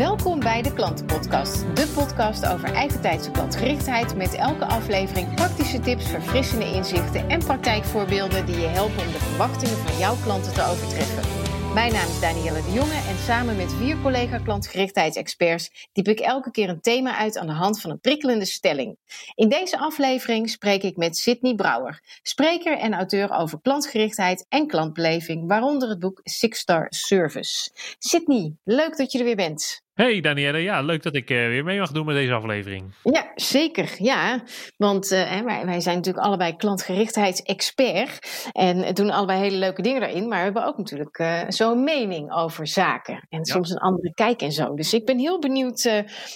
Welkom 0.00 0.40
bij 0.40 0.62
de 0.62 0.72
Klantenpodcast, 0.72 1.76
de 1.76 1.92
podcast 1.94 2.46
over 2.46 2.72
eigentijdse 2.72 3.30
klantgerichtheid 3.30 4.16
met 4.16 4.34
elke 4.34 4.64
aflevering 4.64 5.34
praktische 5.34 5.80
tips, 5.80 6.08
verfrissende 6.08 6.64
inzichten 6.64 7.28
en 7.28 7.38
praktijkvoorbeelden 7.38 8.46
die 8.46 8.58
je 8.58 8.66
helpen 8.66 9.06
om 9.06 9.12
de 9.12 9.18
verwachtingen 9.18 9.76
van 9.76 9.98
jouw 9.98 10.16
klanten 10.22 10.54
te 10.54 10.62
overtreffen. 10.62 11.40
Mijn 11.74 11.92
naam 11.92 12.08
is 12.08 12.20
Danielle 12.20 12.62
de 12.62 12.72
Jonge 12.72 13.02
en 13.08 13.18
samen 13.18 13.56
met 13.56 13.72
vier 13.72 14.00
collega 14.00 14.38
klantgerichtheidsexperts 14.38 15.88
diep 15.92 16.08
ik 16.08 16.20
elke 16.20 16.50
keer 16.50 16.68
een 16.68 16.80
thema 16.80 17.16
uit 17.16 17.38
aan 17.38 17.46
de 17.46 17.52
hand 17.52 17.80
van 17.80 17.90
een 17.90 18.00
prikkelende 18.00 18.44
stelling. 18.44 18.96
In 19.34 19.48
deze 19.48 19.78
aflevering 19.78 20.50
spreek 20.50 20.82
ik 20.82 20.96
met 20.96 21.16
Sydney 21.16 21.54
Brouwer, 21.54 22.00
spreker 22.22 22.78
en 22.78 22.94
auteur 22.94 23.30
over 23.32 23.60
klantgerichtheid 23.60 24.46
en 24.48 24.66
klantbeleving, 24.66 25.48
waaronder 25.48 25.88
het 25.88 25.98
boek 25.98 26.20
Six 26.22 26.58
Star 26.58 26.86
Service. 26.88 27.70
Sydney, 27.98 28.56
leuk 28.64 28.96
dat 28.96 29.12
je 29.12 29.18
er 29.18 29.24
weer 29.24 29.36
bent. 29.36 29.82
Hey 30.00 30.20
Danielle, 30.20 30.58
ja, 30.58 30.80
leuk 30.82 31.02
dat 31.02 31.14
ik 31.14 31.30
uh, 31.30 31.46
weer 31.46 31.64
mee 31.64 31.78
mag 31.78 31.92
doen 31.92 32.06
met 32.06 32.14
deze 32.14 32.32
aflevering. 32.32 32.94
Ja, 33.02 33.32
zeker. 33.34 33.94
Ja, 33.98 34.42
want 34.76 35.12
uh, 35.12 35.40
wij, 35.40 35.64
wij, 35.66 35.80
zijn 35.80 35.96
natuurlijk 35.96 36.24
allebei 36.26 36.56
klantgerichtheidsexpert 36.56 38.48
en 38.52 38.94
doen 38.94 39.10
allebei 39.10 39.40
hele 39.40 39.56
leuke 39.56 39.82
dingen 39.82 40.00
daarin, 40.00 40.28
maar 40.28 40.38
we 40.38 40.44
hebben 40.44 40.66
ook 40.66 40.76
natuurlijk 40.76 41.18
uh, 41.18 41.40
zo'n 41.48 41.84
mening 41.84 42.32
over 42.32 42.66
zaken 42.66 43.26
en 43.28 43.38
ja. 43.38 43.44
soms 43.44 43.70
een 43.70 43.78
andere 43.78 44.14
kijk 44.14 44.42
en 44.42 44.52
zo. 44.52 44.74
Dus 44.74 44.94
ik 44.94 45.04
ben 45.04 45.18
heel 45.18 45.38
benieuwd. 45.38 45.82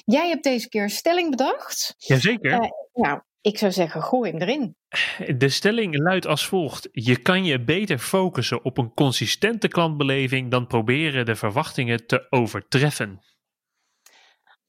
jij 0.04 0.28
hebt 0.28 0.45
deze 0.45 0.68
keer 0.68 0.82
een 0.82 0.90
stelling 0.90 1.30
bedacht. 1.30 1.95
Jazeker. 1.98 2.70
nou, 2.92 3.20
ik 3.40 3.59
zou 3.59 3.73
zeggen, 3.73 4.02
gooi 4.02 4.30
hem 4.30 4.40
erin. 4.40 4.76
De 5.38 5.48
stelling 5.48 5.98
luidt 5.98 6.26
als 6.26 6.46
volgt: 6.46 6.88
Je 6.92 7.16
kan 7.16 7.45
je 7.45 7.65
beter 7.65 7.98
focussen 7.98 8.65
op 8.65 8.78
een 8.78 8.95
consistente 8.95 9.68
klantbeleving 9.68 10.51
dan 10.51 10.66
proberen 10.66 11.26
de 11.26 11.35
verwachtingen 11.35 12.07
te 12.07 12.26
overtreffen. 12.30 13.20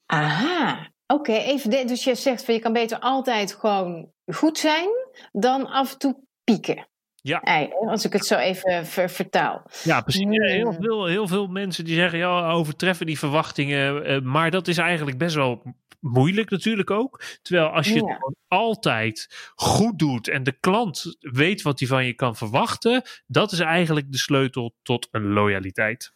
Aha, 0.06 0.90
oké. 1.06 1.32
even 1.32 1.86
dus 1.86 2.04
je 2.04 2.14
zegt 2.14 2.44
van 2.44 2.54
je 2.54 2.60
kan 2.60 2.72
beter 2.72 2.98
altijd 2.98 3.54
gewoon 3.54 4.12
goed 4.32 4.58
zijn 4.58 4.88
dan 5.32 5.66
af 5.66 5.92
en 5.92 5.98
toe 5.98 6.16
pieken. 6.44 6.88
Ja. 7.14 7.68
Als 7.86 8.04
ik 8.04 8.12
het 8.12 8.26
zo 8.26 8.36
even 8.36 8.86
ver, 8.86 9.10
vertaal. 9.10 9.62
Ja, 9.82 10.00
precies. 10.00 10.26
Heel 10.28 10.72
veel, 10.72 11.06
heel 11.06 11.28
veel 11.28 11.46
mensen 11.46 11.84
die 11.84 11.94
zeggen 11.94 12.18
ja, 12.18 12.50
overtreffen 12.50 13.06
die 13.06 13.18
verwachtingen. 13.18 14.10
Uh, 14.10 14.20
maar 14.20 14.50
dat 14.50 14.68
is 14.68 14.78
eigenlijk 14.78 15.18
best 15.18 15.34
wel 15.34 15.62
moeilijk 16.00 16.50
natuurlijk 16.50 16.90
ook. 16.90 17.22
Terwijl 17.42 17.68
als 17.68 17.88
je 17.88 17.94
ja. 17.94 18.06
het 18.06 18.36
altijd 18.48 19.50
goed 19.54 19.98
doet 19.98 20.28
en 20.28 20.42
de 20.42 20.58
klant 20.60 21.16
weet 21.20 21.62
wat 21.62 21.78
hij 21.78 21.88
van 21.88 22.06
je 22.06 22.14
kan 22.14 22.36
verwachten, 22.36 23.02
dat 23.26 23.52
is 23.52 23.60
eigenlijk 23.60 24.12
de 24.12 24.18
sleutel 24.18 24.74
tot 24.82 25.08
een 25.10 25.32
loyaliteit. 25.32 26.14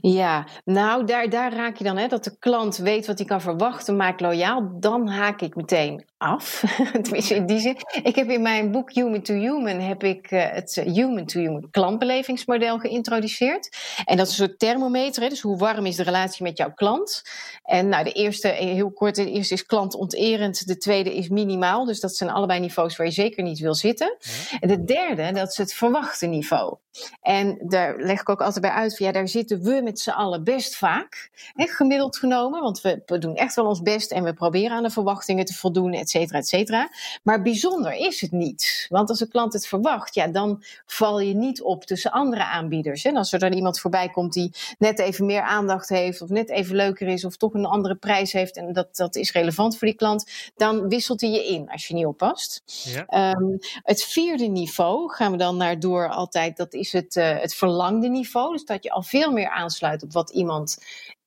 Ja, 0.00 0.46
nou 0.64 1.04
daar, 1.04 1.28
daar 1.28 1.52
raak 1.52 1.76
je 1.76 1.84
dan, 1.84 1.96
hè, 1.96 2.08
dat 2.08 2.24
de 2.24 2.38
klant 2.38 2.76
weet 2.76 3.06
wat 3.06 3.18
hij 3.18 3.26
kan 3.26 3.40
verwachten, 3.40 3.96
maakt 3.96 4.20
loyaal. 4.20 4.76
Dan 4.80 5.08
haak 5.08 5.40
ik 5.40 5.54
meteen 5.54 6.04
af. 6.18 6.62
Tenminste, 7.02 7.34
in 7.34 7.46
die 7.46 7.58
zin. 7.58 7.76
Ik 8.02 8.14
heb 8.14 8.30
in 8.30 8.42
mijn 8.42 8.70
boek 8.70 8.92
Human 8.92 9.22
to 9.22 9.34
Human 9.34 9.80
heb 9.80 10.04
ik 10.04 10.30
uh, 10.30 10.44
het 10.50 10.74
Human 10.84 11.26
to 11.26 11.40
Human 11.40 11.70
klantbelevingsmodel 11.70 12.78
geïntroduceerd. 12.78 13.76
En 14.04 14.16
dat 14.16 14.26
is 14.26 14.38
een 14.38 14.46
soort 14.46 14.58
thermometer, 14.58 15.22
hè, 15.22 15.28
dus 15.28 15.40
hoe 15.40 15.56
warm 15.56 15.86
is 15.86 15.96
de 15.96 16.02
relatie 16.02 16.42
met 16.42 16.58
jouw 16.58 16.72
klant. 16.74 17.22
En 17.62 17.88
nou, 17.88 18.04
de 18.04 18.12
eerste, 18.12 18.48
heel 18.48 18.92
kort, 18.92 19.14
de 19.14 19.30
eerste 19.30 19.54
is 19.54 19.66
klantonterend, 19.66 20.66
de 20.66 20.76
tweede 20.76 21.16
is 21.16 21.28
minimaal. 21.28 21.84
Dus 21.84 22.00
dat 22.00 22.16
zijn 22.16 22.30
allebei 22.30 22.60
niveaus 22.60 22.96
waar 22.96 23.06
je 23.06 23.12
zeker 23.12 23.42
niet 23.42 23.58
wil 23.58 23.74
zitten. 23.74 24.16
Ja. 24.20 24.58
En 24.60 24.68
de 24.68 24.84
derde, 24.84 25.32
dat 25.32 25.48
is 25.50 25.56
het 25.56 25.72
verwachte 25.72 26.26
niveau. 26.26 26.76
En 27.20 27.58
daar 27.66 27.96
leg 27.98 28.20
ik 28.20 28.28
ook 28.28 28.40
altijd 28.40 28.60
bij 28.60 28.70
uit, 28.70 28.96
van, 28.96 29.06
ja, 29.06 29.12
daar 29.12 29.28
zitten 29.28 29.62
we 29.62 29.80
met 29.84 30.00
z'n 30.00 30.10
allen 30.10 30.44
best 30.44 30.76
vaak, 30.76 31.30
hè, 31.54 31.66
gemiddeld 31.66 32.16
genomen. 32.16 32.62
Want 32.62 32.80
we, 32.80 33.02
we, 33.06 33.18
doen 33.18 33.36
echt 33.36 33.54
wel 33.54 33.66
ons 33.66 33.82
best 33.82 34.10
en 34.10 34.24
we 34.24 34.32
proberen 34.32 34.76
aan 34.76 34.82
de 34.82 34.90
verwachtingen 34.90 35.44
te 35.44 35.54
voldoen, 35.54 35.92
et 35.92 36.10
cetera, 36.10 36.38
et 36.38 36.48
cetera. 36.48 36.90
Maar 37.22 37.42
bijzonder 37.42 37.92
is 37.92 38.20
het 38.20 38.32
niet. 38.32 38.86
Want 38.88 39.08
als 39.08 39.20
een 39.20 39.28
klant 39.28 39.52
het 39.52 39.66
verwacht, 39.66 40.14
ja, 40.14 40.26
dan 40.26 40.62
val 40.86 41.20
je 41.20 41.34
niet 41.34 41.62
op 41.62 41.84
tussen 41.84 42.10
andere 42.10 42.44
aanbieders. 42.44 43.02
Hè. 43.02 43.10
En 43.10 43.16
als 43.16 43.32
er 43.32 43.38
dan 43.38 43.52
iemand 43.52 43.80
voorbij 43.80 44.08
komt 44.08 44.32
die 44.32 44.52
net 44.78 44.98
even 44.98 45.26
meer 45.26 45.42
aandacht 45.42 45.88
heeft, 45.88 46.22
of 46.22 46.28
net 46.28 46.50
even 46.50 46.76
leuker 46.76 47.08
is, 47.08 47.24
of 47.24 47.36
toch 47.36 47.54
een 47.54 47.64
andere 47.64 47.94
prijs 47.94 48.32
heeft, 48.32 48.56
en 48.56 48.72
dat, 48.72 48.96
dat 48.96 49.16
is 49.16 49.32
relevant 49.32 49.78
voor 49.78 49.88
die 49.88 49.96
klant, 49.96 50.30
dan 50.56 50.88
wisselt 50.88 51.20
hij 51.20 51.30
je 51.30 51.46
in 51.46 51.70
als 51.70 51.86
je 51.86 51.94
niet 51.94 52.06
oppast. 52.06 52.62
Ja. 53.06 53.32
Um, 53.32 53.58
het 53.82 54.04
vierde 54.04 54.46
niveau 54.46 55.12
gaan 55.12 55.32
we 55.32 55.38
dan 55.38 55.56
naar 55.56 55.80
door 55.80 56.08
altijd, 56.08 56.56
dat 56.56 56.74
is 56.74 56.92
het, 56.92 57.16
uh, 57.16 57.38
het 57.38 57.54
verlangde 57.54 58.08
niveau. 58.08 58.52
Dus 58.52 58.64
dat 58.64 58.82
je 58.82 58.90
al 58.90 59.02
veel 59.02 59.32
meer 59.32 59.50
aansluit 59.74 60.02
op 60.02 60.12
wat 60.12 60.30
iemand 60.30 60.78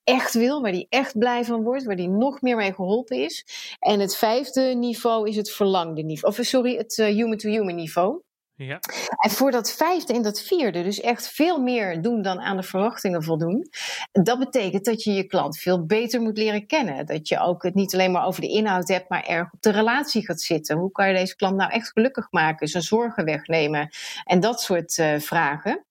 echt 0.04 0.34
wil, 0.34 0.62
waar 0.62 0.72
die 0.72 0.86
echt 0.88 1.18
blij 1.18 1.44
van 1.44 1.62
wordt, 1.62 1.84
waar 1.84 1.96
die 1.96 2.08
nog 2.08 2.40
meer 2.40 2.56
mee 2.56 2.74
geholpen 2.74 3.16
is. 3.16 3.46
En 3.78 4.00
het 4.00 4.16
vijfde 4.16 4.60
niveau 4.62 5.28
is 5.28 5.36
het 5.36 5.50
verlangde 5.50 6.02
niveau. 6.02 6.38
Of 6.38 6.46
sorry, 6.46 6.76
het 6.76 6.96
human-to-human 6.96 7.68
uh, 7.68 7.74
niveau. 7.74 8.20
Ja. 8.58 8.80
En 9.18 9.30
voor 9.30 9.50
dat 9.50 9.72
vijfde 9.72 10.12
en 10.12 10.22
dat 10.22 10.42
vierde, 10.42 10.82
dus 10.82 11.00
echt 11.00 11.28
veel 11.28 11.60
meer 11.60 12.02
doen 12.02 12.22
dan 12.22 12.40
aan 12.40 12.56
de 12.56 12.62
verwachtingen 12.62 13.22
voldoen. 13.22 13.68
Dat 14.12 14.38
betekent 14.38 14.84
dat 14.84 15.02
je 15.02 15.12
je 15.12 15.24
klant 15.24 15.58
veel 15.58 15.86
beter 15.86 16.20
moet 16.20 16.38
leren 16.38 16.66
kennen. 16.66 17.06
Dat 17.06 17.28
je 17.28 17.40
ook 17.40 17.62
het 17.62 17.74
niet 17.74 17.94
alleen 17.94 18.10
maar 18.10 18.26
over 18.26 18.40
de 18.40 18.48
inhoud 18.48 18.88
hebt, 18.88 19.08
maar 19.08 19.24
erg 19.24 19.52
op 19.52 19.62
de 19.62 19.70
relatie 19.70 20.24
gaat 20.24 20.40
zitten. 20.40 20.76
Hoe 20.76 20.92
kan 20.92 21.08
je 21.08 21.14
deze 21.14 21.36
klant 21.36 21.56
nou 21.56 21.70
echt 21.70 21.90
gelukkig 21.90 22.26
maken, 22.30 22.68
zijn 22.68 22.82
zorgen 22.82 23.24
wegnemen 23.24 23.88
en 24.24 24.40
dat 24.40 24.60
soort 24.60 24.98
uh, 24.98 25.18
vragen. 25.18 25.84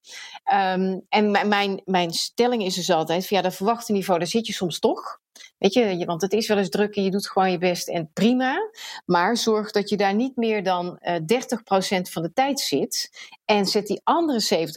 Um, 0.53 1.05
en 1.09 1.31
mijn, 1.47 1.81
mijn 1.85 2.11
stelling 2.11 2.63
is 2.63 2.75
dus 2.75 2.89
altijd: 2.89 3.25
via 3.25 3.41
dat 3.41 3.55
verwachte 3.55 3.91
niveau, 3.91 4.19
daar 4.19 4.27
zit 4.27 4.47
je 4.47 4.53
soms 4.53 4.79
toch. 4.79 5.19
Weet 5.57 5.73
je, 5.73 6.05
want 6.05 6.21
het 6.21 6.33
is 6.33 6.47
wel 6.47 6.57
eens 6.57 6.69
druk 6.69 6.95
en 6.95 7.03
je 7.03 7.11
doet 7.11 7.29
gewoon 7.29 7.51
je 7.51 7.57
best 7.57 7.87
en 7.87 8.09
prima. 8.13 8.69
Maar 9.05 9.37
zorg 9.37 9.71
dat 9.71 9.89
je 9.89 9.97
daar 9.97 10.15
niet 10.15 10.35
meer 10.35 10.63
dan 10.63 10.99
uh, 11.01 11.15
30% 11.15 12.01
van 12.01 12.21
de 12.21 12.33
tijd 12.33 12.59
zit. 12.59 13.11
En 13.45 13.65
zet 13.65 13.87
die 13.87 14.01
andere 14.03 14.67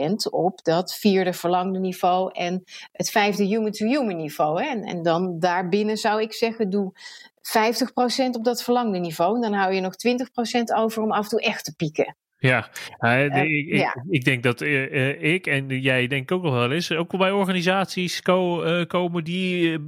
70% 0.00 0.12
op 0.30 0.64
dat 0.64 0.94
vierde 0.94 1.32
verlangde 1.32 1.78
niveau 1.78 2.30
en 2.32 2.64
het 2.92 3.10
vijfde 3.10 3.44
human-to-human 3.44 4.16
niveau. 4.16 4.62
Hè. 4.62 4.68
En, 4.68 4.82
en 4.82 5.02
dan 5.02 5.38
daarbinnen 5.38 5.96
zou 5.96 6.22
ik 6.22 6.32
zeggen, 6.32 6.70
doe 6.70 6.92
50% 6.94 8.30
op 8.30 8.44
dat 8.44 8.62
verlangde 8.62 8.98
niveau. 8.98 9.34
En 9.34 9.40
dan 9.40 9.52
hou 9.52 9.74
je 9.74 9.80
nog 9.80 9.94
20% 9.94 10.76
over 10.76 11.02
om 11.02 11.12
af 11.12 11.22
en 11.22 11.28
toe 11.28 11.40
echt 11.40 11.64
te 11.64 11.74
pieken. 11.74 12.16
Ja, 12.48 12.68
uh, 12.98 13.42
ik, 13.42 13.76
ja. 13.76 13.96
Ik, 14.08 14.24
denk 14.24 14.42
dat 14.42 14.60
uh, 14.60 15.22
ik 15.22 15.46
en 15.46 15.80
jij 15.80 16.06
denk 16.06 16.32
ook 16.32 16.42
nog 16.42 16.52
wel 16.52 16.72
eens, 16.72 16.92
ook 16.92 17.16
bij 17.16 17.30
organisaties 17.30 18.22
ko, 18.22 18.64
uh, 18.64 18.86
komen 18.86 19.24
die, 19.24 19.78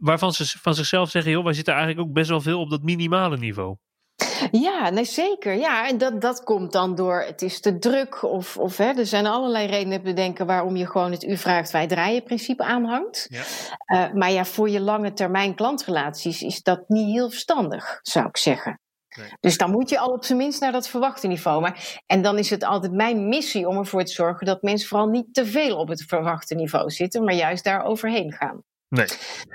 waarvan 0.00 0.32
ze 0.32 0.58
van 0.58 0.74
zichzelf 0.74 1.10
zeggen, 1.10 1.32
joh, 1.32 1.44
wij 1.44 1.52
zitten 1.52 1.74
eigenlijk 1.74 2.08
ook 2.08 2.14
best 2.14 2.28
wel 2.28 2.40
veel 2.40 2.60
op 2.60 2.70
dat 2.70 2.82
minimale 2.82 3.36
niveau. 3.36 3.76
Ja, 4.50 4.90
nee, 4.90 5.04
zeker. 5.04 5.54
Ja, 5.54 5.88
en 5.88 5.98
dat, 5.98 6.20
dat 6.20 6.44
komt 6.44 6.72
dan 6.72 6.94
door 6.94 7.20
het 7.20 7.42
is 7.42 7.60
te 7.60 7.78
druk. 7.78 8.22
Of, 8.22 8.56
of 8.56 8.76
hè, 8.76 8.92
er 8.92 9.06
zijn 9.06 9.26
allerlei 9.26 9.66
redenen 9.66 9.98
te 9.98 10.04
bedenken 10.04 10.46
waarom 10.46 10.76
je 10.76 10.86
gewoon 10.86 11.10
het 11.10 11.24
u 11.24 11.36
vraagt, 11.36 11.70
wij 11.70 11.86
draaien 11.86 12.22
principe 12.22 12.64
aanhangt. 12.64 13.26
Ja. 13.28 13.42
Uh, 14.06 14.14
maar 14.14 14.30
ja, 14.30 14.44
voor 14.44 14.70
je 14.70 14.80
lange 14.80 15.12
termijn 15.12 15.54
klantrelaties 15.54 16.42
is 16.42 16.62
dat 16.62 16.88
niet 16.88 17.12
heel 17.12 17.30
verstandig, 17.30 17.98
zou 18.02 18.26
ik 18.26 18.36
zeggen. 18.36 18.80
Dus 19.40 19.56
dan 19.56 19.70
moet 19.70 19.90
je 19.90 19.98
al 19.98 20.12
op 20.12 20.24
zijn 20.24 20.38
minst 20.38 20.60
naar 20.60 20.72
dat 20.72 20.88
verwachte 20.88 21.26
niveau. 21.26 21.60
Maar, 21.60 22.00
en 22.06 22.22
dan 22.22 22.38
is 22.38 22.50
het 22.50 22.64
altijd 22.64 22.92
mijn 22.92 23.28
missie 23.28 23.68
om 23.68 23.78
ervoor 23.78 24.04
te 24.04 24.12
zorgen 24.12 24.46
dat 24.46 24.62
mensen 24.62 24.88
vooral 24.88 25.08
niet 25.08 25.34
te 25.34 25.46
veel 25.46 25.76
op 25.76 25.88
het 25.88 26.02
verwachte 26.02 26.54
niveau 26.54 26.90
zitten, 26.90 27.24
maar 27.24 27.34
juist 27.34 27.64
daar 27.64 27.84
overheen 27.84 28.32
gaan. 28.32 28.62
Nee. 28.90 29.06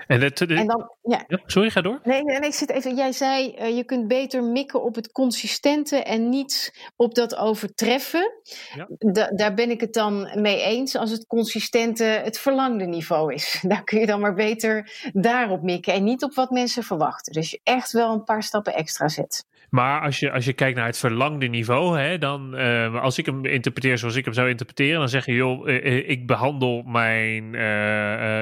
En, 0.08 0.22
het, 0.22 0.38
de, 0.38 0.56
en 0.56 0.68
dan, 0.68 0.92
ja. 1.02 1.24
ja. 1.28 1.40
Sorry, 1.46 1.70
ga 1.70 1.82
door. 1.82 2.00
Nee, 2.04 2.24
nee, 2.24 2.40
nee, 2.40 2.50
ik 2.50 2.56
zit 2.56 2.70
even. 2.70 2.96
Jij 2.96 3.12
zei 3.12 3.56
uh, 3.60 3.78
je 3.78 3.84
kunt 3.84 4.08
beter 4.08 4.44
mikken 4.44 4.84
op 4.84 4.96
het 4.96 5.12
consistente 5.12 5.96
en 5.96 6.30
niet 6.30 6.80
op 6.96 7.16
dat 7.16 7.36
overtreffen. 7.36 8.32
Ja. 8.76 8.88
Da, 8.90 9.28
daar 9.28 9.54
ben 9.54 9.70
ik 9.70 9.82
het 9.82 9.94
dan 9.94 10.42
mee 10.42 10.62
eens 10.62 10.96
als 10.96 11.12
het 11.12 11.28
consistente 11.28 12.04
het 12.04 12.40
verlangde 12.40 12.86
niveau 12.86 13.34
is. 13.34 13.60
Daar 13.68 13.84
kun 13.84 14.00
je 14.00 14.06
dan 14.06 14.20
maar 14.20 14.34
beter 14.34 14.92
daarop 15.14 15.62
mikken 15.62 15.94
en 15.94 16.04
niet 16.04 16.24
op 16.24 16.34
wat 16.34 16.50
mensen 16.50 16.84
verwachten. 16.84 17.34
Dus 17.34 17.52
je 17.52 17.60
echt 17.64 17.92
wel 17.92 18.14
een 18.14 18.24
paar 18.24 18.44
stappen 18.44 18.74
extra 18.74 19.08
zet. 19.08 19.46
Maar 19.70 20.02
als 20.02 20.20
je, 20.20 20.32
als 20.32 20.46
je 20.46 20.54
kijkt 20.54 20.78
naar 20.78 20.86
het 20.86 20.98
verlangde 20.98 21.48
niveau, 21.48 22.00
hè, 22.00 22.18
dan, 22.18 22.60
uh, 22.60 23.02
als 23.02 23.18
ik 23.18 23.26
hem 23.26 23.46
interpreteer 23.46 23.98
zoals 23.98 24.16
ik 24.16 24.26
hem 24.26 24.34
zou 24.34 24.50
interpreteren, 24.50 25.00
dan 25.00 25.10
zeg 25.10 25.26
je, 25.26 25.34
joh, 25.34 25.68
uh, 25.68 26.10
ik 26.10 26.28
behandel 26.28 26.82
mijn 26.86 27.52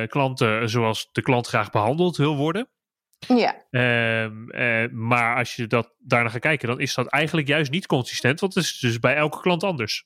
klanten 0.07 0.69
zoals 0.83 1.09
de 1.11 1.21
klant 1.21 1.47
graag 1.47 1.69
behandeld 1.69 2.17
wil 2.17 2.35
worden. 2.35 2.69
Ja. 3.27 3.65
Ehm, 3.69 5.07
maar 5.07 5.35
als 5.35 5.55
je 5.55 5.67
dat 5.67 5.93
daarna 5.99 6.29
gaat 6.29 6.41
kijken, 6.41 6.67
dan 6.67 6.79
is 6.79 6.93
dat 6.93 7.07
eigenlijk 7.07 7.47
juist 7.47 7.71
niet 7.71 7.85
consistent, 7.85 8.39
want 8.39 8.53
het 8.53 8.63
is 8.63 8.79
dus 8.79 8.99
bij 8.99 9.15
elke 9.15 9.39
klant 9.41 9.63
anders. 9.63 10.05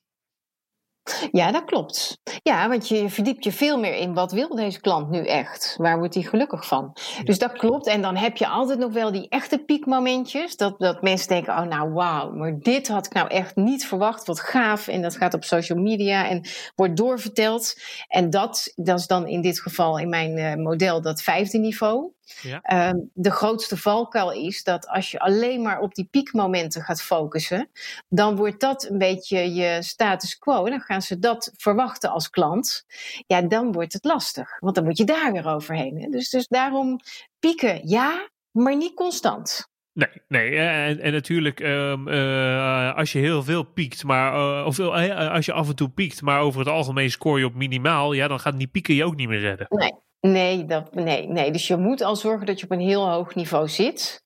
Ja, 1.32 1.52
dat 1.52 1.66
klopt. 1.66 2.20
Ja, 2.44 2.70
want 2.70 2.88
je 2.88 3.10
verdiept 3.10 3.44
je 3.44 3.52
veel 3.52 3.80
meer 3.80 3.96
in 3.96 4.14
wat 4.14 4.32
wil 4.32 4.56
deze 4.56 4.82
klant 4.82 5.10
nu 5.10 5.26
echt? 5.26 5.76
Waar 5.78 5.98
wordt 5.98 6.14
hij 6.14 6.24
gelukkig 6.24 6.68
van? 6.68 6.96
Dus 7.24 7.40
dat 7.40 7.52
klopt. 7.52 7.88
En 7.88 8.02
dan 8.02 8.16
heb 8.16 8.38
je 8.38 8.48
altijd 8.48 8.80
nog 8.80 8.94
wel 8.94 9.12
die 9.12 9.30
echte 9.30 9.58
piekmomentjes. 9.58 10.56
Dat, 10.56 10.80
dat 10.80 11.02
mensen 11.02 11.28
denken, 11.28 11.58
oh 11.58 11.66
nou 11.66 11.94
wauw, 11.94 12.32
maar 12.32 12.60
dit 12.60 12.88
had 12.88 13.06
ik 13.06 13.14
nou 13.14 13.28
echt 13.28 13.56
niet 13.56 13.86
verwacht. 13.86 14.28
Wat 14.28 14.40
gaaf. 14.40 14.88
En 14.88 15.02
dat 15.02 15.18
gaat 15.18 15.34
op 15.34 15.44
social 15.44 15.80
media 15.80 16.28
en 16.30 16.46
wordt 16.76 16.98
doorverteld. 16.98 17.76
En 18.08 18.30
dat, 18.30 18.74
dat 18.76 19.00
is 19.00 19.08
dan 19.08 19.28
in 19.28 19.42
dit 19.42 19.60
geval 19.62 20.00
in 20.00 20.10
mijn 20.10 20.38
uh, 20.38 20.56
model 20.56 21.02
dat 21.02 21.22
vijfde 21.22 21.58
niveau. 21.58 22.16
Ja. 22.42 22.62
Ehm, 22.62 22.98
de 23.14 23.32
grootste 23.32 23.78
valkuil 23.78 24.32
is 24.32 24.64
dat 24.64 24.88
als 24.88 25.12
je 25.12 25.20
alleen 25.20 25.62
maar 25.62 25.80
op 25.80 25.96
die 25.96 26.08
piekmomenten 26.12 26.82
gaat 26.82 27.02
focussen, 27.02 27.70
dan 28.10 28.36
wordt 28.36 28.60
dat 28.60 28.90
een 28.90 28.98
beetje 28.98 29.54
je 29.54 29.78
status 29.82 30.38
quo. 30.38 30.66
En 30.66 30.72
dan 30.72 30.82
gaan 30.82 31.02
ze 31.02 31.20
dat 31.20 31.52
verwachten 31.56 32.10
als 32.10 32.30
klant. 32.30 32.86
Ja, 33.28 33.42
dan 33.42 33.72
wordt 33.72 33.94
het 33.94 34.06
lastig, 34.06 34.60
want 34.60 34.76
dan 34.76 34.84
moet 34.84 34.98
je 34.98 35.06
daar 35.06 35.32
weer 35.32 35.48
overheen. 35.48 36.02
Hè? 36.02 36.10
Dus, 36.10 36.30
dus 36.30 36.48
daarom 36.48 37.00
pieken 37.40 37.88
ja, 37.88 38.30
maar 38.52 38.76
niet 38.76 38.94
constant. 38.94 39.70
Nee, 39.98 40.10
nee. 40.28 40.56
En, 40.56 41.00
en 41.00 41.12
natuurlijk, 41.12 41.60
um, 41.60 42.08
uh, 42.08 42.96
als 42.96 43.12
je 43.12 43.20
heel 43.20 43.44
veel 43.44 43.64
piekt, 43.64 44.04
maar, 44.04 44.34
uh, 44.34 44.66
of 44.66 44.78
uh, 44.78 45.32
als 45.32 45.46
je 45.46 45.54
af 45.54 45.68
en 45.68 45.76
toe 45.76 45.90
piekt, 45.90 46.22
maar 46.22 46.42
over 46.42 46.60
het 46.60 46.70
algemeen 46.70 47.12
scoor 47.12 47.40
je 47.40 47.46
op 47.46 47.54
minimaal, 47.54 48.14
ja, 48.14 48.28
dan 48.28 48.40
gaat 48.40 48.58
die 48.58 48.68
pieken 48.68 48.96
je 48.96 49.06
ook 49.06 49.16
niet 49.16 49.28
meer 49.28 49.40
redden. 49.40 49.66
Nee, 49.70 49.94
Nee, 50.20 50.66
dat, 50.66 50.96
nee, 50.96 51.28
nee, 51.28 51.52
dus 51.52 51.68
je 51.68 51.78
moet 51.78 52.02
al 52.02 52.16
zorgen 52.16 52.46
dat 52.46 52.60
je 52.60 52.66
op 52.66 52.72
een 52.72 52.80
heel 52.80 53.10
hoog 53.10 53.36
niveau 53.36 53.68
zit. 53.68 54.24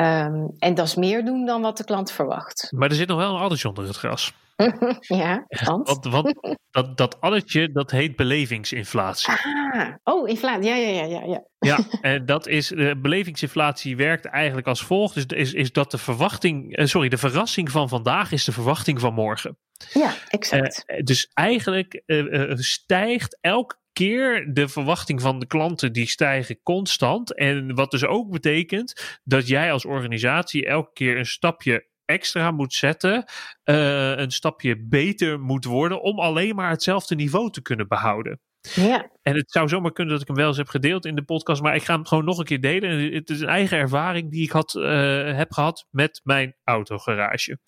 Um, 0.00 0.54
en 0.58 0.74
dat 0.74 0.86
is 0.86 0.94
meer 0.94 1.24
doen 1.24 1.46
dan 1.46 1.62
wat 1.62 1.76
de 1.76 1.84
klant 1.84 2.12
verwacht. 2.12 2.68
Maar 2.70 2.88
er 2.88 2.94
zit 2.94 3.08
nog 3.08 3.18
wel 3.18 3.34
een 3.34 3.40
addertje 3.40 3.68
onder 3.68 3.86
het 3.86 3.96
gras. 3.96 4.32
ja, 5.00 5.46
want? 5.64 5.88
want, 5.88 6.04
want 6.04 6.58
dat, 6.70 6.96
dat 6.96 7.20
addertje, 7.20 7.72
dat 7.72 7.90
heet 7.90 8.16
belevingsinflatie. 8.16 9.34
Ah, 9.72 9.88
oh, 10.04 10.28
inflatie, 10.28 10.68
ja, 10.68 10.74
ja, 10.74 10.88
ja, 10.88 11.04
ja. 11.04 11.24
Ja, 11.26 11.42
ja 11.58 11.78
en 12.00 12.26
dat 12.26 12.46
is, 12.46 12.68
de 12.68 12.98
belevingsinflatie 13.02 13.96
werkt 13.96 14.24
eigenlijk 14.24 14.66
als 14.66 14.82
volgt. 14.82 15.14
Dus 15.14 15.24
is, 15.26 15.52
is 15.52 15.72
dat 15.72 15.90
de 15.90 15.98
verwachting, 15.98 16.76
eh, 16.76 16.86
sorry, 16.86 17.08
de 17.08 17.18
verrassing 17.18 17.70
van 17.70 17.88
vandaag 17.88 18.32
is 18.32 18.44
de 18.44 18.52
verwachting 18.52 19.00
van 19.00 19.14
morgen. 19.14 19.58
Ja, 19.92 20.14
exact. 20.28 20.84
Uh, 20.86 21.02
dus 21.02 21.30
eigenlijk 21.34 22.02
uh, 22.06 22.56
stijgt 22.56 23.38
elk 23.40 23.80
keer 23.98 24.54
de 24.54 24.68
verwachting 24.68 25.20
van 25.20 25.38
de 25.38 25.46
klanten 25.46 25.92
die 25.92 26.08
stijgen 26.08 26.62
constant. 26.62 27.34
En 27.34 27.74
wat 27.74 27.90
dus 27.90 28.04
ook 28.04 28.30
betekent 28.30 29.20
dat 29.24 29.48
jij 29.48 29.72
als 29.72 29.84
organisatie 29.84 30.66
elke 30.66 30.92
keer 30.92 31.18
een 31.18 31.26
stapje 31.26 31.86
extra 32.04 32.50
moet 32.50 32.74
zetten, 32.74 33.24
uh, 33.64 34.16
een 34.16 34.30
stapje 34.30 34.86
beter 34.86 35.40
moet 35.40 35.64
worden 35.64 36.02
om 36.02 36.18
alleen 36.18 36.54
maar 36.54 36.70
hetzelfde 36.70 37.14
niveau 37.14 37.50
te 37.50 37.62
kunnen 37.62 37.88
behouden. 37.88 38.40
Ja. 38.60 39.10
En 39.22 39.34
het 39.34 39.50
zou 39.50 39.68
zomaar 39.68 39.92
kunnen 39.92 40.12
dat 40.12 40.22
ik 40.22 40.28
hem 40.28 40.36
wel 40.36 40.48
eens 40.48 40.56
heb 40.56 40.68
gedeeld 40.68 41.04
in 41.04 41.14
de 41.14 41.24
podcast, 41.24 41.62
maar 41.62 41.74
ik 41.74 41.84
ga 41.84 41.94
hem 41.94 42.06
gewoon 42.06 42.24
nog 42.24 42.38
een 42.38 42.44
keer 42.44 42.60
delen. 42.60 43.12
Het 43.12 43.30
is 43.30 43.40
een 43.40 43.48
eigen 43.48 43.78
ervaring 43.78 44.30
die 44.30 44.42
ik 44.42 44.50
had, 44.50 44.74
uh, 44.74 45.36
heb 45.36 45.52
gehad 45.52 45.86
met 45.90 46.20
mijn 46.24 46.56
autogarage. 46.64 47.58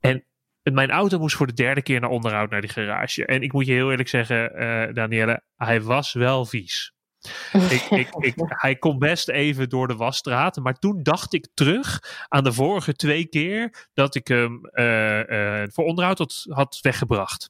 En 0.00 0.24
mijn 0.74 0.90
auto 0.90 1.18
moest 1.18 1.36
voor 1.36 1.46
de 1.46 1.52
derde 1.52 1.82
keer 1.82 2.00
naar 2.00 2.10
onderhoud 2.10 2.50
naar 2.50 2.60
die 2.60 2.70
garage. 2.70 3.26
En 3.26 3.42
ik 3.42 3.52
moet 3.52 3.66
je 3.66 3.72
heel 3.72 3.90
eerlijk 3.90 4.08
zeggen, 4.08 4.62
uh, 4.62 4.94
Danielle, 4.94 5.42
hij 5.56 5.82
was 5.82 6.12
wel 6.12 6.44
vies. 6.44 6.94
ik, 7.52 7.82
ik, 8.02 8.08
ik, 8.18 8.34
hij 8.36 8.76
kon 8.76 8.98
best 8.98 9.28
even 9.28 9.68
door 9.68 9.88
de 9.88 9.96
wasstraat. 9.96 10.56
Maar 10.56 10.74
toen 10.74 11.02
dacht 11.02 11.34
ik 11.34 11.48
terug 11.54 12.00
aan 12.28 12.44
de 12.44 12.52
vorige 12.52 12.94
twee 12.94 13.26
keer 13.26 13.88
dat 13.94 14.14
ik 14.14 14.28
hem 14.28 14.60
uh, 14.72 15.28
uh, 15.28 15.62
voor 15.66 15.84
onderhoud 15.84 16.18
had, 16.18 16.44
had 16.48 16.78
weggebracht. 16.80 17.48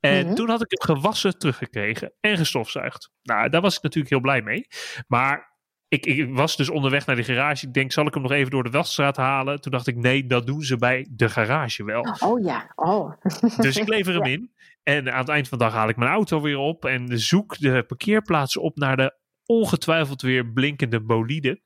En 0.00 0.20
mm 0.20 0.26
-hmm. 0.26 0.34
toen 0.34 0.48
had 0.48 0.62
ik 0.62 0.70
het 0.70 0.84
gewassen 0.84 1.38
teruggekregen 1.38 2.12
en 2.20 2.36
gestofzuigd. 2.36 3.10
Nou, 3.22 3.48
daar 3.48 3.60
was 3.60 3.76
ik 3.76 3.82
natuurlijk 3.82 4.12
heel 4.12 4.22
blij 4.22 4.42
mee. 4.42 4.66
Maar 5.06 5.53
ik, 5.88 6.06
ik, 6.06 6.34
was 6.34 6.56
dus 6.56 6.70
onderweg 6.70 7.06
naar 7.06 7.16
de 7.16 7.24
garage. 7.24 7.66
Ik 7.66 7.74
denk, 7.74 7.92
zal 7.92 8.06
ik 8.06 8.14
hem 8.14 8.22
nog 8.22 8.32
even 8.32 8.50
door 8.50 8.62
de 8.62 8.70
wasstraat 8.70 9.16
halen? 9.16 9.60
Toen 9.60 9.72
dacht 9.72 9.86
ik, 9.86 9.96
nee, 9.96 10.26
dat 10.26 10.46
doen 10.46 10.62
ze 10.62 10.76
bij 10.76 11.06
de 11.10 11.28
garage 11.28 11.84
wel. 11.84 12.16
Oh 12.18 12.44
ja, 12.44 12.72
oh. 12.74 13.12
Dus 13.56 13.76
ik 13.76 13.88
lever 13.88 14.14
hem 14.14 14.24
in. 14.24 14.52
En 14.82 15.12
aan 15.12 15.18
het 15.18 15.28
eind 15.28 15.48
van 15.48 15.58
de 15.58 15.64
dag 15.64 15.72
haal 15.72 15.88
ik 15.88 15.96
mijn 15.96 16.10
auto 16.10 16.40
weer 16.40 16.58
op. 16.58 16.84
En 16.84 17.18
zoek 17.18 17.58
de 17.58 17.84
parkeerplaatsen 17.86 18.62
op 18.62 18.76
naar 18.76 18.96
de 18.96 19.16
ongetwijfeld 19.46 20.22
weer 20.22 20.52
blinkende 20.52 21.00
bolide. 21.00 21.60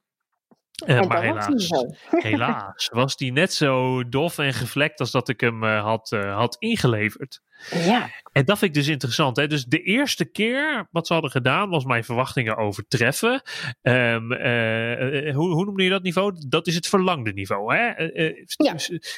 Uh, 0.86 1.02
maar 1.02 1.22
helaas, 1.22 1.70
helaas 2.30 2.88
was 2.92 3.16
die 3.16 3.32
net 3.32 3.52
zo 3.52 4.02
dof 4.08 4.38
en 4.38 4.54
gevlekt 4.54 5.00
als 5.00 5.10
dat 5.10 5.28
ik 5.28 5.40
hem 5.40 5.64
uh, 5.64 5.82
had, 5.82 6.12
uh, 6.12 6.36
had 6.36 6.56
ingeleverd. 6.58 7.40
Ja. 7.70 8.10
En 8.32 8.44
dat 8.44 8.58
vind 8.58 8.70
ik 8.70 8.82
dus 8.82 8.92
interessant. 8.92 9.36
Hè? 9.36 9.46
Dus 9.46 9.64
de 9.64 9.82
eerste 9.82 10.25
keer 10.25 10.88
wat 10.90 11.06
ze 11.06 11.12
hadden 11.12 11.30
gedaan 11.30 11.70
was 11.70 11.84
mijn 11.84 12.04
verwachtingen 12.04 12.56
overtreffen. 12.56 13.42
Um, 13.82 14.32
hoe, 15.34 15.52
hoe 15.52 15.64
noemde 15.64 15.82
je 15.82 15.90
dat 15.90 16.02
niveau? 16.02 16.34
Dat 16.48 16.66
is 16.66 16.75
het 16.75 16.86
verlangde 16.86 17.32
niveau. 17.32 17.76
Hè? 17.76 17.86
ja, 18.46 18.76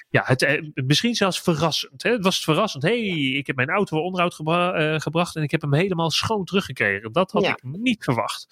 ja 0.08 0.22
het, 0.24 0.70
misschien 0.74 1.14
zelfs 1.14 1.40
verrassend. 1.40 2.02
Hè? 2.02 2.10
Het 2.10 2.24
was 2.24 2.44
verrassend. 2.44 2.82
hey, 2.82 3.08
ik 3.10 3.46
heb 3.46 3.56
mijn 3.56 3.70
auto 3.70 3.98
onderhoud 3.98 4.34
gebra 4.34 4.98
gebracht 4.98 5.36
en 5.36 5.42
ik 5.42 5.50
heb 5.50 5.60
hem 5.60 5.74
helemaal 5.74 6.10
schoon 6.10 6.44
teruggekregen. 6.44 7.12
Dat 7.12 7.30
had 7.30 7.42
ja. 7.42 7.50
ik 7.50 7.62
niet 7.62 8.04
verwacht. 8.04 8.46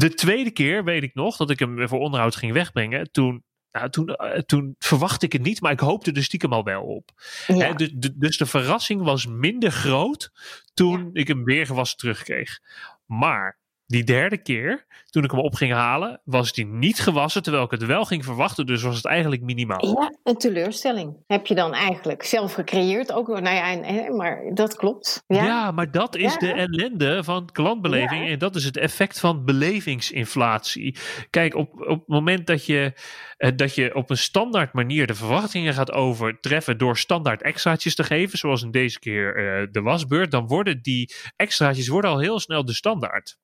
De 0.00 0.14
tweede 0.14 0.50
keer 0.50 0.84
weet 0.84 1.02
ik 1.02 1.14
nog 1.14 1.36
dat 1.36 1.50
ik 1.50 1.58
hem 1.58 1.88
voor 1.88 1.98
onderhoud 1.98 2.36
ging 2.36 2.52
wegbrengen. 2.52 3.10
Toen, 3.10 3.44
nou, 3.72 3.90
toen, 3.90 4.08
uh, 4.08 4.32
toen 4.32 4.74
verwachtte 4.78 5.26
ik 5.26 5.32
het 5.32 5.42
niet, 5.42 5.60
maar 5.60 5.72
ik 5.72 5.80
hoopte 5.80 6.12
er 6.12 6.24
stiekem 6.24 6.52
al 6.52 6.64
wel 6.64 6.82
op. 6.82 7.10
Ja. 7.46 7.72
Dus, 7.72 7.90
dus 8.14 8.36
de 8.36 8.46
verrassing 8.46 9.02
was 9.02 9.26
minder 9.26 9.70
groot 9.70 10.30
toen 10.74 11.00
ja. 11.12 11.20
ik 11.20 11.28
hem 11.28 11.44
weer 11.44 11.66
gewassen 11.66 11.98
terugkreeg. 11.98 12.60
Maar 13.06 13.59
die 13.90 14.04
derde 14.04 14.38
keer, 14.38 14.86
toen 15.06 15.24
ik 15.24 15.30
hem 15.30 15.40
op 15.40 15.54
ging 15.54 15.72
halen, 15.72 16.20
was 16.24 16.52
die 16.52 16.66
niet 16.66 17.00
gewassen, 17.00 17.42
terwijl 17.42 17.64
ik 17.64 17.70
het 17.70 17.86
wel 17.86 18.04
ging 18.04 18.24
verwachten. 18.24 18.66
Dus 18.66 18.82
was 18.82 18.96
het 18.96 19.04
eigenlijk 19.04 19.42
minimaal. 19.42 19.86
Ja, 19.86 20.14
een 20.22 20.36
teleurstelling 20.36 21.16
heb 21.26 21.46
je 21.46 21.54
dan 21.54 21.74
eigenlijk 21.74 22.22
zelf 22.22 22.52
gecreëerd. 22.52 23.12
Ook, 23.12 23.28
nou 23.28 23.56
ja, 23.56 23.82
en, 23.82 24.16
maar 24.16 24.50
dat 24.54 24.76
klopt. 24.76 25.24
Ja, 25.26 25.44
ja 25.44 25.70
maar 25.70 25.90
dat 25.90 26.16
is 26.16 26.32
ja. 26.32 26.38
de 26.38 26.52
ellende 26.52 27.24
van 27.24 27.48
klantbeleving. 27.52 28.28
En 28.28 28.38
dat 28.38 28.56
is 28.56 28.64
het 28.64 28.76
effect 28.76 29.20
van 29.20 29.44
belevingsinflatie. 29.44 30.96
Kijk, 31.30 31.54
op, 31.54 31.80
op 31.80 31.98
het 31.98 32.08
moment 32.08 32.46
dat 32.46 32.66
je, 32.66 32.92
uh, 33.38 33.50
dat 33.56 33.74
je 33.74 33.94
op 33.94 34.10
een 34.10 34.16
standaard 34.16 34.72
manier 34.72 35.06
de 35.06 35.14
verwachtingen 35.14 35.74
gaat 35.74 35.92
overtreffen 35.92 36.78
door 36.78 36.98
standaard 36.98 37.42
extraatjes 37.42 37.94
te 37.94 38.04
geven, 38.04 38.38
zoals 38.38 38.62
in 38.62 38.70
deze 38.70 38.98
keer 38.98 39.36
uh, 39.36 39.66
de 39.70 39.80
wasbeurt, 39.80 40.30
dan 40.30 40.46
worden 40.46 40.82
die 40.82 41.14
extraatjes 41.36 41.88
worden 41.88 42.10
al 42.10 42.18
heel 42.18 42.40
snel 42.40 42.64
de 42.64 42.74
standaard. 42.74 43.38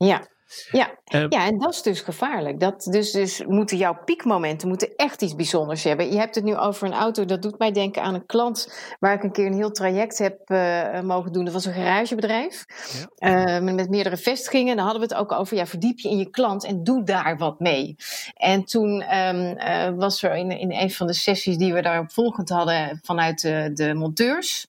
Ja. 0.00 0.20
Ja. 0.70 0.94
Uh, 1.14 1.26
ja, 1.28 1.46
en 1.46 1.58
dat 1.58 1.74
is 1.74 1.82
dus 1.82 2.00
gevaarlijk. 2.00 2.60
Dat, 2.60 2.82
dus, 2.90 3.10
dus 3.10 3.44
moeten 3.44 3.76
jouw 3.76 3.98
piekmomenten 4.04 4.68
moeten 4.68 4.96
echt 4.96 5.22
iets 5.22 5.34
bijzonders 5.34 5.84
hebben. 5.84 6.12
Je 6.12 6.18
hebt 6.18 6.34
het 6.34 6.44
nu 6.44 6.56
over 6.56 6.86
een 6.86 6.94
auto, 6.94 7.24
dat 7.24 7.42
doet 7.42 7.58
mij 7.58 7.72
denken 7.72 8.02
aan 8.02 8.14
een 8.14 8.26
klant 8.26 8.72
waar 9.00 9.14
ik 9.14 9.22
een 9.22 9.32
keer 9.32 9.46
een 9.46 9.54
heel 9.54 9.70
traject 9.70 10.18
heb 10.18 10.50
uh, 10.50 11.00
mogen 11.00 11.32
doen. 11.32 11.44
Dat 11.44 11.52
was 11.52 11.64
een 11.64 11.72
garagebedrijf 11.72 12.64
ja. 13.16 13.58
uh, 13.58 13.74
met 13.74 13.90
meerdere 13.90 14.16
vestigingen. 14.16 14.70
En 14.70 14.76
dan 14.76 14.84
hadden 14.84 15.08
we 15.08 15.14
het 15.14 15.22
ook 15.22 15.32
over, 15.32 15.56
ja, 15.56 15.66
verdiep 15.66 15.98
je 15.98 16.08
in 16.08 16.18
je 16.18 16.30
klant 16.30 16.64
en 16.64 16.84
doe 16.84 17.02
daar 17.04 17.36
wat 17.36 17.60
mee. 17.60 17.96
En 18.34 18.64
toen 18.64 19.16
um, 19.16 19.96
was 19.96 20.22
er 20.22 20.34
in, 20.34 20.50
in 20.50 20.72
een 20.72 20.90
van 20.90 21.06
de 21.06 21.12
sessies 21.12 21.56
die 21.56 21.72
we 21.72 21.82
daarop 21.82 22.12
volgend 22.12 22.48
hadden 22.48 23.00
vanuit 23.02 23.40
de, 23.40 23.70
de 23.74 23.94
monteurs, 23.94 24.66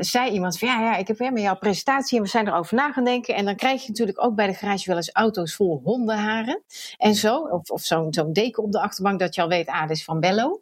zei 0.00 0.30
iemand 0.30 0.58
van, 0.58 0.68
ja, 0.68 0.80
ja, 0.80 0.96
ik 0.96 1.08
heb 1.08 1.18
weer 1.18 1.32
met 1.32 1.42
jouw 1.42 1.56
presentatie 1.56 2.16
en 2.16 2.24
we 2.24 2.30
zijn 2.30 2.48
erover 2.48 2.76
na 2.76 2.92
gaan 2.92 3.04
denken. 3.04 3.34
En 3.34 3.44
dan 3.44 3.56
krijg 3.56 3.82
je 3.82 3.88
natuurlijk 3.88 4.24
ook 4.24 4.34
bij 4.34 4.46
de 4.46 4.54
garage 4.64 4.88
wel 4.88 4.96
eens 4.96 5.12
auto's 5.12 5.54
vol 5.54 5.80
hondenharen 5.84 6.62
en 6.96 7.14
zo. 7.14 7.36
Of, 7.36 7.70
of 7.70 7.82
zo'n 7.82 8.12
zo'n 8.12 8.32
deken 8.32 8.62
op 8.62 8.72
de 8.72 8.80
achterbank 8.80 9.18
dat 9.18 9.34
je 9.34 9.42
al 9.42 9.48
weet, 9.48 9.68
ah, 9.68 9.80
dat 9.80 9.90
is 9.90 10.04
van 10.04 10.20
Bello. 10.20 10.60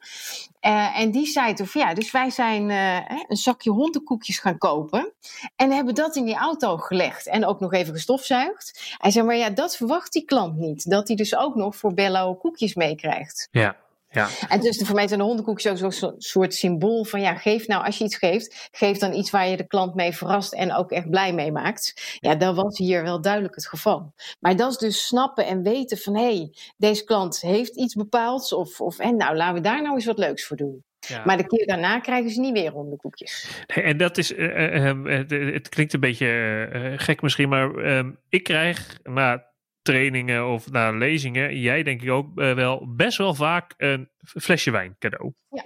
Uh, 0.67 0.99
en 0.99 1.11
die 1.11 1.27
zei 1.27 1.57
van 1.57 1.81
ja, 1.81 1.95
dus 1.95 2.11
wij 2.11 2.31
zijn 2.31 2.69
uh, 2.71 2.97
een 3.29 3.37
zakje 3.37 3.71
hondenkoekjes 3.71 4.39
gaan 4.39 4.59
kopen. 4.59 5.13
En 5.57 5.71
hebben 5.71 5.95
dat 5.95 6.17
in 6.17 6.25
die 6.25 6.37
auto 6.37 6.77
gelegd. 6.77 7.27
En 7.27 7.47
ook 7.47 7.61
nog 7.61 7.73
even 7.73 7.93
gestofzuigd. 7.93 8.95
Hij 8.99 9.11
zei, 9.11 9.27
maar 9.27 9.37
ja, 9.37 9.51
dat 9.51 9.77
verwacht 9.77 10.13
die 10.13 10.25
klant 10.25 10.57
niet. 10.57 10.91
Dat 10.91 11.09
hij 11.09 11.17
dus 11.17 11.37
ook 11.37 11.55
nog 11.55 11.77
voor 11.77 11.95
Bello 11.95 12.35
koekjes 12.35 12.75
meekrijgt. 12.75 13.49
Ja. 13.51 13.77
Ja. 14.13 14.29
En 14.49 14.61
dus 14.61 14.83
voor 14.85 14.95
mij 14.95 15.09
zijn 15.09 15.21
de 15.21 15.27
hondenkoekjes 15.27 15.83
ook 15.83 15.93
zo'n 15.93 16.15
soort 16.19 16.55
symbool 16.55 17.05
van 17.05 17.21
ja, 17.21 17.35
geef 17.35 17.67
nou, 17.67 17.85
als 17.85 17.99
je 17.99 18.05
iets 18.05 18.17
geeft, 18.17 18.69
geef 18.73 18.99
dan 18.99 19.13
iets 19.13 19.31
waar 19.31 19.49
je 19.49 19.57
de 19.57 19.67
klant 19.67 19.95
mee 19.95 20.13
verrast 20.13 20.53
en 20.53 20.75
ook 20.75 20.91
echt 20.91 21.11
blij 21.11 21.33
mee 21.33 21.53
maakt. 21.53 22.17
Ja, 22.21 22.35
dat 22.35 22.57
was 22.57 22.79
hier 22.79 23.03
wel 23.03 23.21
duidelijk 23.21 23.55
het 23.55 23.69
geval. 23.69 24.13
Maar 24.41 24.57
dat 24.57 24.71
is 24.71 24.77
dus 24.77 25.07
snappen 25.07 25.47
en 25.47 25.63
weten 25.63 25.99
van 25.99 26.17
hé, 26.17 26.23
hey, 26.37 26.53
deze 26.77 27.05
klant 27.05 27.41
heeft 27.41 27.77
iets 27.77 27.95
bepaalds 27.95 28.53
of, 28.53 28.81
of 28.81 28.99
en 28.99 29.17
nou, 29.17 29.37
laten 29.37 29.55
we 29.55 29.61
daar 29.61 29.83
nou 29.83 29.95
eens 29.95 30.07
wat 30.07 30.19
leuks 30.19 30.47
voor 30.47 30.57
doen. 30.57 30.85
Ja. 31.09 31.23
Maar 31.25 31.37
de 31.37 31.47
keer 31.47 31.67
daarna 31.67 32.01
krijgen 32.01 32.31
ze 32.31 32.41
niet 32.41 32.53
weer 32.53 32.71
hondenkoekjes. 32.71 33.65
En 33.67 33.97
dat 33.97 34.19
is, 34.19 34.33
uh, 34.33 34.95
uh, 34.95 35.05
het, 35.05 35.31
het, 35.31 35.69
klinkt 35.69 35.93
een 35.93 36.01
beetje 36.01 36.95
gek 36.97 37.23
misschien, 37.23 37.49
maar 37.49 37.75
ehm, 37.75 38.11
ik 38.29 38.43
krijg 38.43 38.99
na 39.03 39.52
trainingen 39.83 40.47
of 40.49 40.71
naar 40.71 40.95
lezingen, 40.95 41.59
jij 41.59 41.83
denk 41.83 42.03
ik 42.03 42.11
ook 42.11 42.39
uh, 42.39 42.55
wel 42.55 42.95
best 42.95 43.19
wel 43.19 43.35
vaak 43.35 43.75
een 43.77 44.11
flesje 44.19 44.71
wijn 44.71 44.97
cadeau. 44.99 45.33
Ja, 45.49 45.65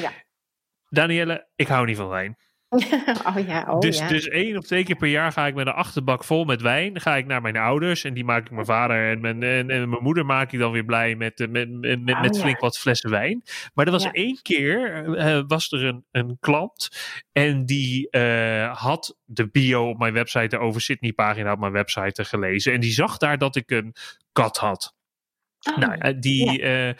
ja. 0.00 0.12
Danielle, 0.88 1.48
ik 1.54 1.68
hou 1.68 1.86
niet 1.86 1.96
van 1.96 2.08
wijn. 2.08 2.36
oh 3.28 3.46
ja, 3.46 3.66
oh 3.68 3.80
dus, 3.80 3.98
ja. 3.98 4.08
dus 4.08 4.28
één 4.28 4.56
of 4.56 4.64
twee 4.64 4.84
keer 4.84 4.96
per 4.96 5.08
jaar 5.08 5.32
ga 5.32 5.46
ik 5.46 5.54
met 5.54 5.66
een 5.66 5.72
achterbak 5.72 6.24
vol 6.24 6.44
met 6.44 6.62
wijn. 6.62 7.00
Ga 7.00 7.16
ik 7.16 7.26
naar 7.26 7.42
mijn 7.42 7.56
ouders 7.56 8.04
en 8.04 8.14
die 8.14 8.24
maak 8.24 8.44
ik 8.44 8.50
mijn 8.50 8.66
vader 8.66 9.10
en 9.10 9.20
mijn, 9.20 9.42
en, 9.42 9.70
en 9.70 9.88
mijn 9.88 10.02
moeder 10.02 10.26
maak 10.26 10.52
ik 10.52 10.58
dan 10.58 10.72
weer 10.72 10.84
blij 10.84 11.14
met, 11.14 11.40
eh, 11.40 11.48
met, 11.48 11.70
met, 11.70 12.04
met, 12.04 12.14
Oh, 12.14 12.20
met 12.22 12.34
ja. 12.36 12.40
flink 12.42 12.60
wat 12.60 12.78
flessen 12.78 13.10
wijn. 13.10 13.42
Maar 13.74 13.86
er 13.86 13.92
was 13.92 14.02
Ja. 14.02 14.10
één 14.12 14.38
keer, 14.42 15.04
eh, 15.16 15.42
was 15.46 15.72
er 15.72 15.84
een, 15.84 16.04
een 16.10 16.36
klant 16.40 16.88
en 17.32 17.64
die 17.64 18.10
eh, 18.10 18.76
had 18.82 19.16
de 19.24 19.48
bio 19.50 19.88
op 19.88 19.98
mijn 19.98 20.12
website, 20.12 20.48
de 20.48 20.58
over 20.58 20.80
Sydney 20.80 21.12
pagina 21.12 21.52
op 21.52 21.58
mijn 21.58 21.72
website 21.72 22.22
eh, 22.22 22.28
gelezen. 22.28 22.72
En 22.72 22.80
die 22.80 22.92
zag 22.92 23.16
daar 23.18 23.38
dat 23.38 23.56
ik 23.56 23.70
een 23.70 23.94
kat 24.32 24.56
had. 24.56 24.94
Oh, 25.70 25.76
Nou, 25.76 26.18
die, 26.18 26.62
eh, 26.62 26.88
eh, 26.88 26.96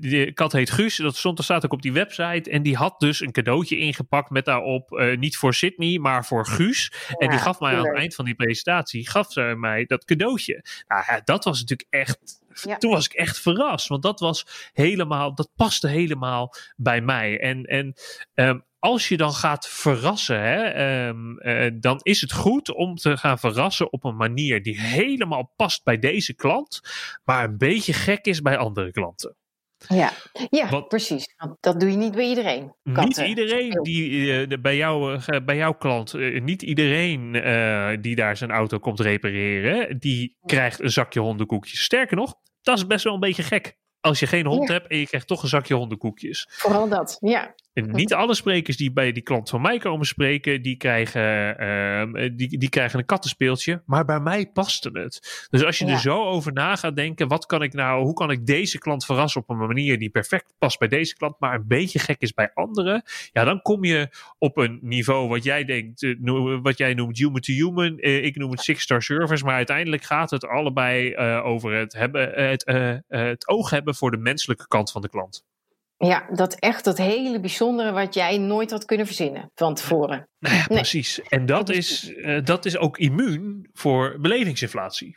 die 0.00 0.32
kat 0.32 0.52
heet 0.52 0.70
Guus. 0.70 0.96
Dat 0.96 1.16
stond 1.16 1.38
er 1.38 1.44
staat 1.44 1.64
ook 1.64 1.72
op 1.72 1.82
die 1.82 1.92
website. 1.92 2.50
En 2.50 2.62
die 2.62 2.76
had 2.76 3.00
dus 3.00 3.20
een 3.20 3.32
cadeautje 3.32 3.76
ingepakt 3.76 4.30
met 4.30 4.44
daarop 4.44 4.92
eh, 4.92 5.18
niet 5.18 5.36
voor 5.36 5.54
Sydney, 5.54 5.98
maar 5.98 6.24
voor 6.24 6.46
Guus. 6.46 6.92
en 7.08 7.28
die 7.28 7.38
ja, 7.38 7.44
gaf 7.44 7.60
mij 7.60 7.76
aan 7.76 7.86
het 7.86 7.96
eind 7.96 8.14
van 8.14 8.24
die 8.24 8.34
presentatie, 8.34 9.08
gaf 9.08 9.32
ze 9.32 9.54
mij 9.56 9.84
dat 9.84 10.04
cadeautje. 10.04 10.64
Nou 10.88 11.04
ja, 11.06 11.20
dat 11.24 11.44
was 11.44 11.60
natuurlijk 11.60 11.88
echt. 11.90 12.38
Ja. 12.62 12.76
Toen 12.76 12.90
was 12.90 13.04
ik 13.04 13.12
echt 13.12 13.40
verrast, 13.40 13.88
want 13.88 14.02
dat 14.02 14.20
was 14.20 14.70
helemaal, 14.72 15.34
dat 15.34 15.50
paste 15.56 15.88
helemaal 15.88 16.54
bij 16.76 17.00
mij. 17.00 17.40
En, 17.40 17.64
en 17.64 17.94
ehm, 18.34 18.58
als 18.80 19.08
je 19.08 19.16
dan 19.16 19.32
gaat 19.32 19.68
verrassen, 19.68 20.40
hè, 20.40 20.62
ehm, 20.64 21.38
eh, 21.38 21.70
dan 21.74 22.00
is 22.02 22.20
het 22.20 22.32
goed 22.32 22.74
om 22.74 22.94
te 22.94 23.16
gaan 23.16 23.38
verrassen 23.38 23.92
op 23.92 24.04
een 24.04 24.16
manier 24.16 24.62
die 24.62 24.80
helemaal 24.80 25.52
past 25.56 25.84
bij 25.84 25.98
deze 25.98 26.34
klant, 26.34 26.80
maar 27.24 27.44
een 27.44 27.58
beetje 27.58 27.92
gek 27.92 28.24
is 28.26 28.42
bij 28.42 28.56
andere 28.56 28.90
klanten. 28.90 29.34
Ja, 29.88 30.12
ja 30.50 30.68
Want- 30.68 30.88
precies. 30.88 31.34
Dat 31.60 31.80
doe 31.80 31.90
je 31.90 31.96
niet 31.96 32.14
bij 32.14 32.28
iedereen. 32.28 32.74
Niet 32.82 33.16
iedereen 33.16 33.82
die 33.82 34.32
eh, 34.46 34.60
bij, 34.60 34.76
jou, 34.76 35.18
eh, 35.26 35.44
bij 35.44 35.56
jouw 35.56 35.72
klant, 35.74 36.12
niet 36.42 36.62
iedereen 36.62 37.32
die 38.00 38.14
daar 38.16 38.36
zijn 38.36 38.50
auto 38.50 38.78
komt 38.78 39.00
repareren, 39.00 39.98
die 39.98 40.36
krijgt 40.46 40.80
een 40.80 40.90
zakje 40.90 41.20
hondenkoekjes. 41.20 41.82
Sterker 41.82 42.16
nog, 42.16 42.34
dat 42.62 42.76
is 42.76 42.86
best 42.86 43.04
wel 43.04 43.14
een 43.14 43.20
beetje 43.20 43.42
gek. 43.42 43.78
Als 44.00 44.20
je 44.20 44.26
geen 44.26 44.46
hond 44.46 44.68
Ja. 44.68 44.74
hebt 44.74 44.86
en 44.90 44.98
je 44.98 45.06
krijgt 45.06 45.26
toch 45.26 45.42
een 45.42 45.48
zakje 45.48 45.74
hondenkoekjes. 45.74 46.46
Vooral 46.50 46.88
dat, 46.88 47.16
ja. 47.20 47.54
En 47.72 47.90
niet 47.90 48.14
alle 48.14 48.34
sprekers 48.34 48.76
die 48.76 48.92
bij 48.92 49.12
die 49.12 49.22
klant 49.22 49.48
van 49.50 49.60
mij 49.60 49.78
komen 49.78 50.06
spreken, 50.06 50.62
die 50.62 50.76
krijgen, 50.76 51.58
ehm, 51.58 52.36
die, 52.36 52.58
die 52.58 52.68
krijgen 52.68 52.98
een 52.98 53.04
kattenspeeltje. 53.04 53.82
Maar 53.86 54.04
bij 54.04 54.20
mij 54.20 54.46
paste 54.52 54.90
het. 54.92 55.46
Dus 55.50 55.64
als 55.64 55.78
je 55.78 55.86
Ja. 55.86 55.92
er 55.92 55.98
zo 56.00 56.24
over 56.24 56.52
na 56.52 56.76
gaat 56.76 56.96
denken, 56.96 57.28
wat 57.28 57.46
kan 57.46 57.62
ik 57.62 57.72
nou, 57.72 58.02
hoe 58.04 58.12
kan 58.14 58.30
ik 58.30 58.46
deze 58.46 58.78
klant 58.78 59.04
verrassen 59.04 59.40
op 59.40 59.48
een 59.50 59.56
manier 59.56 59.98
die 59.98 60.10
perfect 60.10 60.54
past 60.58 60.78
bij 60.78 60.88
deze 60.88 61.16
klant, 61.16 61.40
maar 61.40 61.54
een 61.54 61.64
beetje 61.68 61.98
gek 61.98 62.20
is 62.20 62.32
bij 62.32 62.50
anderen. 62.54 63.02
Ja, 63.32 63.44
dan 63.44 63.62
kom 63.62 63.84
je 63.84 64.08
op 64.38 64.56
een 64.56 64.78
niveau 64.82 65.28
wat 65.28 65.44
jij 65.44 65.64
denkt, 65.64 66.02
eh, 66.02 66.14
no- 66.18 66.60
wat 66.60 66.78
jij 66.78 66.94
noemt 66.94 67.18
human 67.18 67.40
to 67.40 67.52
human. 67.52 67.98
Eh, 67.98 68.24
ik 68.24 68.36
noem 68.36 68.50
het 68.50 68.60
six 68.60 68.82
star 68.82 69.02
service. 69.02 69.44
Maar 69.44 69.54
uiteindelijk 69.54 70.02
gaat 70.02 70.30
het 70.30 70.46
allebei 70.46 71.12
eh, 71.12 71.44
over 71.44 71.72
het, 71.72 71.92
hebben, 71.92 72.34
eh, 72.36 72.48
het, 72.50 72.64
eh, 72.64 72.90
eh, 72.90 73.00
het 73.08 73.48
oog 73.48 73.70
hebben 73.70 73.94
voor 73.94 74.10
de 74.10 74.16
menselijke 74.16 74.68
kant 74.68 74.90
van 74.90 75.02
de 75.02 75.08
klant. 75.08 75.44
Ja, 76.06 76.26
dat 76.32 76.54
echt 76.54 76.84
dat 76.84 76.98
hele 76.98 77.40
bijzondere 77.40 77.92
wat 77.92 78.14
jij 78.14 78.38
nooit 78.38 78.70
had 78.70 78.84
kunnen 78.84 79.06
verzinnen 79.06 79.50
van 79.54 79.74
tevoren. 79.74 80.28
Nou 80.38 80.54
ja, 80.56 80.64
Nee. 80.68 80.78
precies. 80.78 81.20
En 81.20 81.46
dat 81.46 81.66
Dat 81.66 81.76
is, 81.76 82.14
eh, 82.14 82.44
dat 82.44 82.64
is 82.64 82.76
ook 82.76 82.98
immuun 82.98 83.68
voor 83.72 84.16
belevingsinflatie. 84.20 85.16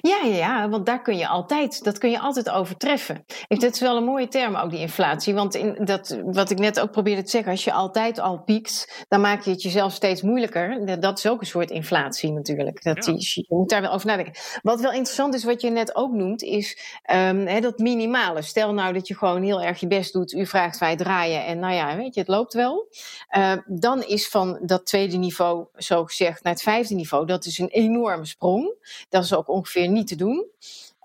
Ja, 0.00 0.18
ja, 0.24 0.34
ja, 0.36 0.68
want 0.68 0.86
daar 0.86 1.02
kun 1.02 1.16
je 1.16 1.28
altijd, 1.28 1.84
dat 1.84 1.98
kun 1.98 2.10
je 2.10 2.18
altijd 2.20 2.50
overtreffen. 2.50 3.24
Ik- 3.48 3.60
Dat 3.60 3.74
is 3.74 3.80
wel 3.80 3.96
een 3.96 4.04
mooie 4.04 4.28
term 4.28 4.56
ook, 4.56 4.70
die 4.70 4.78
inflatie. 4.80 5.34
Want 5.34 5.54
in 5.54 5.76
dat, 5.84 6.18
wat 6.24 6.50
ik 6.50 6.58
net 6.58 6.80
ook 6.80 6.90
probeerde 6.90 7.22
te 7.22 7.30
zeggen, 7.30 7.50
als 7.50 7.64
je 7.64 7.72
altijd 7.72 8.18
al 8.18 8.42
piekt, 8.42 9.04
dan 9.08 9.20
maak 9.20 9.42
je 9.42 9.50
het 9.50 9.62
jezelf 9.62 9.92
steeds 9.92 10.22
moeilijker. 10.22 11.00
Dat 11.00 11.18
is 11.18 11.26
ook 11.28 11.40
een 11.40 11.46
soort 11.46 11.70
inflatie 11.70 12.32
natuurlijk. 12.32 12.82
Dat 12.82 13.06
Ja. 13.06 13.12
is, 13.14 13.34
je 13.34 13.44
moet 13.48 13.68
daar 13.70 13.80
wel 13.80 13.92
over 13.92 14.06
nadenken. 14.06 14.34
Wat 14.62 14.80
wel 14.80 14.90
interessant 14.92 15.34
is, 15.34 15.44
wat 15.44 15.60
je 15.60 15.70
net 15.70 15.96
ook 15.96 16.12
noemt, 16.12 16.42
is 16.42 16.78
ehm, 17.02 17.46
hè, 17.46 17.60
dat 17.60 17.78
minimale. 17.78 18.42
Stel 18.42 18.72
nou 18.74 18.92
dat 18.92 19.08
je 19.08 19.16
gewoon 19.16 19.42
heel 19.42 19.62
erg 19.62 19.80
je 19.80 19.86
best 19.86 20.12
doet, 20.12 20.32
u 20.32 20.46
vraagt 20.46 20.78
wij 20.78 20.96
draaien 20.96 21.44
en 21.44 21.58
nou 21.58 21.74
ja, 21.74 21.96
weet 21.96 22.14
je, 22.14 22.20
het 22.20 22.28
loopt 22.28 22.54
wel. 22.54 22.88
Uh, 23.36 23.52
dan 23.66 24.02
is 24.02 24.28
van 24.28 24.58
dat 24.62 24.86
tweede 24.86 25.16
niveau, 25.16 25.66
zo 25.76 26.04
gezegd, 26.04 26.42
naar 26.42 26.52
het 26.52 26.62
vijfde 26.62 26.94
niveau, 26.94 27.26
dat 27.26 27.44
is 27.44 27.58
een 27.58 27.68
enorme 27.68 28.26
sprong. 28.26 28.74
Dat 29.08 29.24
is 29.24 29.34
ook 29.34 29.48
ongeveer 29.48 29.79
niet 29.88 30.06
te 30.06 30.16
doen. 30.16 30.46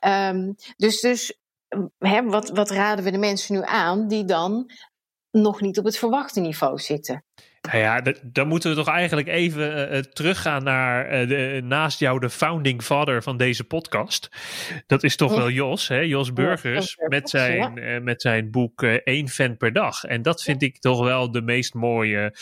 Um, 0.06 0.56
dus 0.78 1.02
dus 1.02 1.40
wat, 2.26 2.50
wat 2.50 2.70
raden 2.70 3.06
we 3.06 3.12
de 3.12 3.18
mensen 3.18 3.56
nu 3.56 3.62
aan 3.64 4.08
die 4.08 4.26
dan 4.26 4.72
nog 5.32 5.62
niet 5.62 5.78
op 5.78 5.86
het 5.86 5.98
verwachte 5.98 6.40
niveau 6.40 6.80
zitten? 6.80 7.24
Nou 7.66 7.78
ja, 7.78 8.04
dan 8.24 8.48
moeten 8.48 8.70
we 8.70 8.76
toch 8.76 8.88
eigenlijk 8.88 9.28
even 9.28 9.94
uh, 9.94 10.00
teruggaan 10.00 10.64
naar 10.64 11.22
uh, 11.22 11.28
de, 11.28 11.62
naast 11.64 12.00
jou 12.00 12.20
de 12.20 12.30
founding 12.30 12.82
father 12.82 13.24
van 13.24 13.38
deze 13.38 13.64
podcast. 13.64 14.30
Dat 14.88 15.04
is 15.04 15.16
toch 15.16 15.36
wel 15.36 15.50
Jos, 15.50 15.88
hè? 15.88 16.00
Jos 16.00 16.34
Burgers, 16.34 16.98
met 17.08 17.30
zijn, 17.30 17.78
uh, 17.78 18.02
met 18.02 18.22
zijn 18.22 18.52
boek 18.52 18.84
één 18.84 19.30
fan 19.30 19.58
per 19.58 19.74
dag. 19.74 20.04
En 20.04 20.22
dat 20.22 20.44
vind 20.44 20.62
ik 20.62 20.80
toch 20.80 21.04
wel 21.04 21.32
de 21.32 21.42
meest 21.42 21.74
mooie 21.74 22.36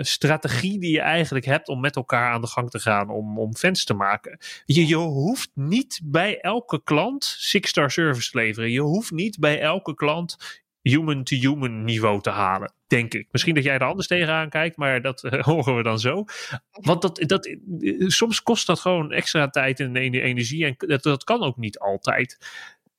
strategie 0.00 0.80
die 0.80 0.92
je 0.92 1.00
eigenlijk 1.00 1.44
hebt 1.44 1.68
om 1.68 1.80
met 1.80 1.96
elkaar 1.96 2.32
aan 2.32 2.40
de 2.40 2.46
gang 2.46 2.70
te 2.70 2.78
gaan 2.78 3.10
om, 3.10 3.38
om 3.38 3.56
fans 3.56 3.84
te 3.84 3.94
maken. 3.94 4.38
Je, 4.64 4.86
je 4.86 4.96
hoeft 4.96 5.50
niet 5.54 6.00
bij 6.04 6.40
elke 6.40 6.82
klant 6.84 7.24
six-star 7.24 7.90
service 7.90 8.30
te 8.30 8.38
leveren. 8.38 8.70
Je 8.70 8.80
hoeft 8.80 9.10
niet 9.10 9.38
bij 9.38 9.60
elke 9.60 9.94
klant 9.94 10.62
human-to-human 10.82 11.84
niveau 11.84 12.20
te 12.20 12.30
halen, 12.30 12.72
denk 12.94 13.14
ik. 13.14 13.28
Misschien 13.30 13.54
dat 13.54 13.64
jij 13.64 13.74
er 13.74 13.84
anders 13.84 14.06
tegenaan 14.06 14.48
kijkt, 14.48 14.76
maar 14.76 15.02
dat 15.02 15.24
uh, 15.24 15.42
horen 15.50 15.76
we 15.76 15.82
dan 15.82 15.98
zo. 15.98 16.24
Want 16.70 17.02
dat, 17.02 17.22
dat, 17.26 17.46
uh, 17.46 18.08
soms 18.08 18.42
kost 18.42 18.66
dat 18.66 18.80
gewoon 18.80 19.12
extra 19.12 19.48
tijd 19.48 19.80
en 19.80 19.96
energie 19.96 20.64
en 20.64 20.74
dat, 20.76 21.02
dat 21.02 21.24
kan 21.24 21.42
ook 21.42 21.56
niet 21.56 21.78
altijd. 21.78 22.38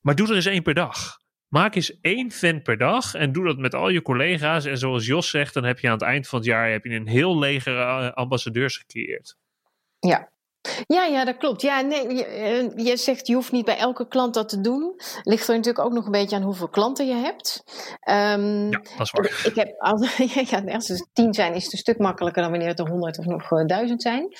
Maar 0.00 0.14
doe 0.14 0.28
er 0.28 0.34
eens 0.34 0.46
één 0.46 0.62
per 0.62 0.74
dag. 0.74 1.18
Maak 1.48 1.74
eens 1.74 2.00
één 2.00 2.30
fan 2.30 2.62
per 2.62 2.78
dag 2.78 3.14
en 3.14 3.32
doe 3.32 3.44
dat 3.44 3.58
met 3.58 3.74
al 3.74 3.88
je 3.88 4.02
collega's. 4.02 4.64
En 4.64 4.78
zoals 4.78 5.06
Jos 5.06 5.30
zegt, 5.30 5.54
dan 5.54 5.64
heb 5.64 5.78
je 5.78 5.86
aan 5.86 5.92
het 5.92 6.02
eind 6.02 6.28
van 6.28 6.38
het 6.38 6.48
jaar 6.48 6.70
heb 6.70 6.84
je 6.84 6.94
een 6.94 7.08
heel 7.08 7.38
leger 7.38 7.74
uh, 7.74 8.10
ambassadeurs 8.12 8.76
gecreëerd. 8.76 9.36
Ja, 9.98 10.30
ja, 10.86 11.04
ja, 11.04 11.24
dat 11.24 11.36
klopt. 11.36 11.62
Ja, 11.62 11.80
nee, 11.80 12.14
je, 12.14 12.72
je, 12.76 12.96
zegt 12.96 13.26
je 13.26 13.34
hoeft 13.34 13.52
niet 13.52 13.64
bij 13.64 13.76
elke 13.76 14.08
klant 14.08 14.34
dat 14.34 14.48
te 14.48 14.60
doen. 14.60 15.00
Ligt 15.22 15.48
er 15.48 15.54
natuurlijk 15.54 15.84
ook 15.84 15.92
nog 15.92 16.04
een 16.04 16.10
beetje 16.10 16.36
aan 16.36 16.42
hoeveel 16.42 16.68
klanten 16.68 17.06
je 17.06 17.14
hebt. 17.14 17.62
Um, 18.10 18.70
ja, 18.70 18.80
dat 18.96 19.06
is 19.06 19.10
waar. 19.10 19.42
Ik 19.44 19.54
heb 19.54 19.74
al, 19.78 20.06
ja, 20.50 20.74
als 20.74 20.88
het 20.88 21.08
tien 21.12 21.34
zijn 21.34 21.54
is 21.54 21.64
het 21.64 21.72
een 21.72 21.78
stuk 21.78 21.98
makkelijker 21.98 22.42
dan 22.42 22.50
wanneer 22.50 22.68
het 22.68 22.78
er 22.78 22.88
honderd 22.88 23.18
of 23.18 23.24
nog 23.24 23.50
uh, 23.50 23.64
duizend 23.66 24.02
zijn. 24.02 24.36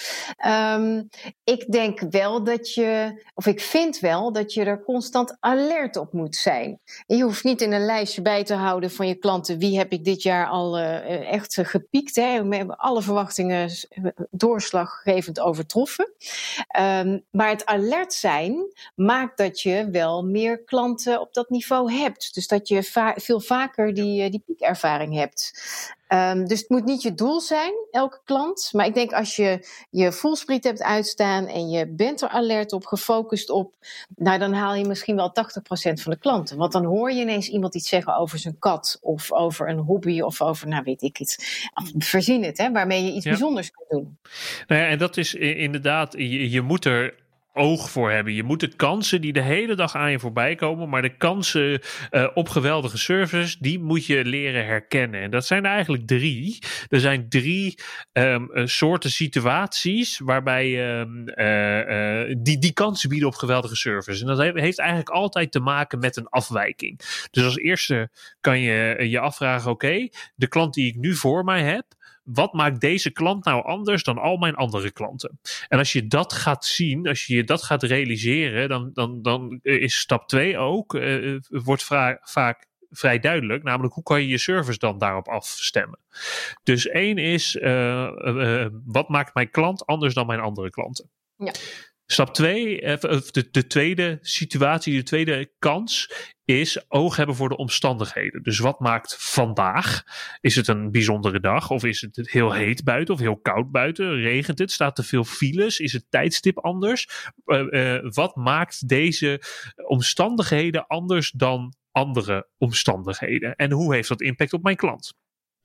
Um, 0.80 1.09
ik 1.45 1.73
denk 1.73 2.00
wel 2.11 2.45
dat 2.45 2.75
je, 2.75 3.23
of 3.35 3.47
ik 3.47 3.61
vind 3.61 3.99
wel 3.99 4.33
dat 4.33 4.52
je 4.52 4.64
er 4.64 4.83
constant 4.83 5.37
alert 5.40 5.97
op 5.97 6.12
moet 6.12 6.37
zijn. 6.37 6.80
Je 7.06 7.23
hoeft 7.23 7.45
niet 7.45 7.61
in 7.61 7.73
een 7.73 7.85
lijstje 7.85 8.23
bij 8.23 8.45
te 8.45 8.54
houden 8.54 8.90
van 8.90 9.09
je 9.09 9.14
klanten. 9.14 9.59
Wie 9.59 9.78
heb 9.78 9.92
ik 9.92 10.04
dit 10.04 10.23
jaar 10.23 10.47
al 10.47 10.78
uh, 10.78 11.33
echt 11.33 11.59
gepiekt? 11.62 12.16
Hè? 12.16 12.45
We 12.49 12.56
hebben 12.56 12.76
alle 12.76 13.02
verwachtingen 13.02 13.71
doorslaggevend 14.30 15.40
overtroffen. 15.40 16.12
Um, 16.78 17.25
maar 17.30 17.49
het 17.49 17.66
alert 17.66 18.12
zijn 18.12 18.73
maakt 18.94 19.38
dat 19.38 19.61
je 19.61 19.88
wel 19.90 20.25
meer 20.25 20.64
klanten 20.64 21.20
op 21.20 21.35
dat 21.35 21.50
niveau 21.50 21.92
hebt. 21.92 22.35
Dus 22.35 22.46
dat 22.46 22.68
je 22.68 22.82
va 22.82 23.14
veel 23.16 23.40
vaker 23.40 23.94
die, 23.94 24.30
die 24.30 24.42
piekervaring 24.46 25.14
hebt. 25.14 25.52
Um, 26.08 26.46
dus 26.46 26.60
het 26.60 26.68
moet 26.68 26.84
niet 26.84 27.02
je 27.02 27.14
doel 27.14 27.40
zijn, 27.40 27.72
elke 27.90 28.20
klant. 28.25 28.70
Maar 28.72 28.86
ik 28.86 28.94
denk 28.94 29.12
als 29.12 29.36
je 29.36 29.68
je 29.90 30.12
voelspriet 30.12 30.64
hebt 30.64 30.82
uitstaan 30.82 31.46
en 31.46 31.68
je 31.68 31.86
bent 31.86 32.22
er 32.22 32.28
alert 32.28 32.72
op, 32.72 32.86
gefocust 32.86 33.50
op, 33.50 33.75
nou 34.16 34.38
dan 34.38 34.52
haal 34.52 34.75
je 34.75 34.84
misschien 34.84 35.16
wel 35.16 35.28
80% 35.30 35.32
van 35.72 36.12
de 36.12 36.18
klanten. 36.18 36.56
Want 36.56 36.72
dan 36.72 36.84
hoor 36.84 37.12
je 37.12 37.20
ineens 37.20 37.48
iemand 37.48 37.75
iets 37.75 37.88
zeggen 37.88 38.16
over 38.16 38.38
zijn 38.38 38.58
kat 38.58 38.98
of 39.00 39.32
over 39.32 39.68
een 39.68 39.78
hobby 39.78 40.20
of 40.20 40.42
over, 40.42 40.68
nou 40.68 40.82
weet 40.84 41.02
ik 41.02 41.16
het, 41.16 41.64
verzin 41.98 42.44
het, 42.44 42.58
hè, 42.58 42.72
waarmee 42.72 43.04
je 43.04 43.12
iets 43.12 43.25
ja. 43.25 43.30
bijzonders 43.30 43.70
kunt 43.70 43.90
doen. 43.90 44.18
Nou 44.66 44.80
ja, 44.80 44.88
en 44.88 44.98
dat 44.98 45.16
is 45.16 45.34
inderdaad, 45.34 46.12
je, 46.12 46.50
je 46.50 46.60
moet 46.60 46.84
er 46.84 47.14
oog 47.56 47.90
voor 47.90 48.10
hebben. 48.10 48.34
Je 48.34 48.42
moet 48.42 48.60
de 48.60 48.76
kansen 48.76 49.20
die 49.20 49.32
de 49.32 49.42
hele 49.42 49.75
dag 49.75 49.94
aan 49.94 50.10
je 50.10 50.18
voorbij 50.18 50.54
komen, 50.54 50.88
maar 50.88 51.02
de 51.02 51.16
kansen 51.16 51.80
uh, 52.10 52.28
op 52.34 52.48
geweldige 52.48 52.98
services, 52.98 53.58
die 53.58 53.78
moet 53.78 54.06
je 54.06 54.25
leren 54.25 54.66
herkennen. 54.66 55.20
En 55.20 55.30
dat 55.30 55.46
zijn 55.46 55.64
er 55.64 55.70
eigenlijk 55.70 56.06
drie. 56.06 56.58
Er 56.88 57.00
zijn 57.00 57.28
drie 57.28 57.78
um, 58.12 58.50
uh, 58.52 58.66
soorten 58.66 59.10
situaties 59.10 60.18
waarbij 60.18 60.98
um, 61.00 61.25
die, 62.42 62.58
die 62.58 62.72
kansen 62.72 63.08
bieden 63.08 63.28
op 63.28 63.34
geweldige 63.34 63.76
service. 63.76 64.20
En 64.20 64.26
dat 64.26 64.54
heeft 64.54 64.78
eigenlijk 64.78 65.10
altijd 65.10 65.52
te 65.52 65.60
maken 65.60 65.98
met 65.98 66.16
een 66.16 66.28
afwijking. 66.28 67.00
Dus 67.30 67.44
als 67.44 67.56
eerste 67.56 68.10
kan 68.40 68.60
je 68.60 68.96
je 69.08 69.18
afvragen, 69.18 69.70
oké, 69.70 70.08
de 70.34 70.48
klant 70.48 70.75
die 70.75 70.86
ik 70.86 70.96
nu 70.96 71.14
voor 71.14 71.44
mij 71.44 71.62
heb, 71.62 71.84
wat 72.26 72.52
maakt 72.52 72.80
deze 72.80 73.11
klant 73.11 73.45
nou 73.45 73.64
anders 73.64 74.02
dan 74.02 74.18
al 74.18 74.37
mijn 74.37 74.54
andere 74.54 74.92
klanten? 74.92 75.40
En 75.68 75.78
als 75.78 75.92
je 75.92 76.06
dat 76.06 76.33
gaat 76.33 76.64
zien, 76.64 77.09
als 77.09 77.26
je 77.26 77.45
dat 77.45 77.62
gaat 77.62 77.83
realiseren, 77.83 78.68
dan, 78.68 78.90
dan, 78.92 79.23
dan 79.23 79.59
is 79.62 79.99
stap 79.99 80.28
2 80.28 80.59
ook, 80.59 80.95
uh, 80.95 81.38
wordt 81.49 81.85
vaak 82.21 82.66
vrij 82.90 83.18
duidelijk. 83.18 83.62
Namelijk, 83.62 83.95
hoe 83.95 84.02
kan 84.02 84.21
je 84.21 84.28
je 84.28 84.38
service 84.38 84.78
dan 84.78 84.99
daarop 84.99 85.28
afstemmen? 85.28 85.99
Dus 86.62 86.87
één 86.87 87.18
is, 87.18 87.59
wat 88.85 89.09
maakt 89.09 89.35
mijn 89.35 89.50
klant 89.50 89.87
anders 89.87 90.14
dan 90.14 90.26
mijn 90.26 90.40
andere 90.40 90.71
klanten? 90.71 91.11
Ja. 91.37 91.52
Stap 92.06 92.34
2, 92.34 92.80
de, 92.80 93.48
de 93.50 93.66
tweede 93.66 94.18
situatie, 94.20 94.94
de 94.94 95.02
tweede 95.02 95.52
kans 95.58 96.10
is 96.44 96.90
oog 96.90 97.16
hebben 97.16 97.36
voor 97.36 97.48
de 97.48 97.56
omstandigheden. 97.56 98.42
Dus 98.42 98.58
wat 98.58 98.80
maakt 98.80 99.16
vandaag? 99.18 100.02
Is 100.40 100.56
het 100.56 100.68
een 100.68 100.90
bijzondere 100.90 101.40
dag? 101.40 101.70
Of 101.70 101.84
is 101.84 102.00
het 102.00 102.30
heel 102.30 102.52
heet 102.52 102.84
buiten 102.84 103.14
of 103.14 103.20
heel 103.20 103.40
koud 103.40 103.70
buiten? 103.70 104.20
Regent 104.20 104.58
het? 104.58 104.72
Staat 104.72 104.98
er 104.98 105.04
veel 105.04 105.25
files? 105.25 105.78
Is 105.78 105.92
het 105.92 106.04
tijdstip 106.08 106.58
anders? 106.58 107.30
Uh, 107.46 107.66
uh, 107.70 107.98
wat 108.02 108.36
maakt 108.36 108.88
deze 108.88 109.40
omstandigheden 109.86 110.86
anders 110.86 111.30
dan 111.30 111.75
andere 111.90 112.48
omstandigheden? 112.58 113.54
En 113.54 113.72
hoe 113.72 113.94
heeft 113.94 114.08
dat 114.08 114.20
impact 114.22 114.52
op 114.52 114.62
mijn 114.62 114.76
klant? 114.76 115.14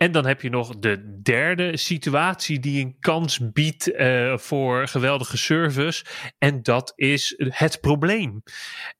En 0.01 0.11
dan 0.11 0.25
heb 0.25 0.41
je 0.41 0.49
nog 0.49 0.75
de 0.79 1.19
derde 1.21 1.77
situatie 1.77 2.59
die 2.59 2.85
een 2.85 2.95
kans 2.99 3.51
biedt 3.51 3.89
uh, 3.89 4.37
voor 4.37 4.87
geweldige 4.87 5.37
service. 5.37 6.05
En 6.37 6.63
dat 6.63 6.93
is 6.95 7.33
het 7.37 7.81
probleem. 7.81 8.43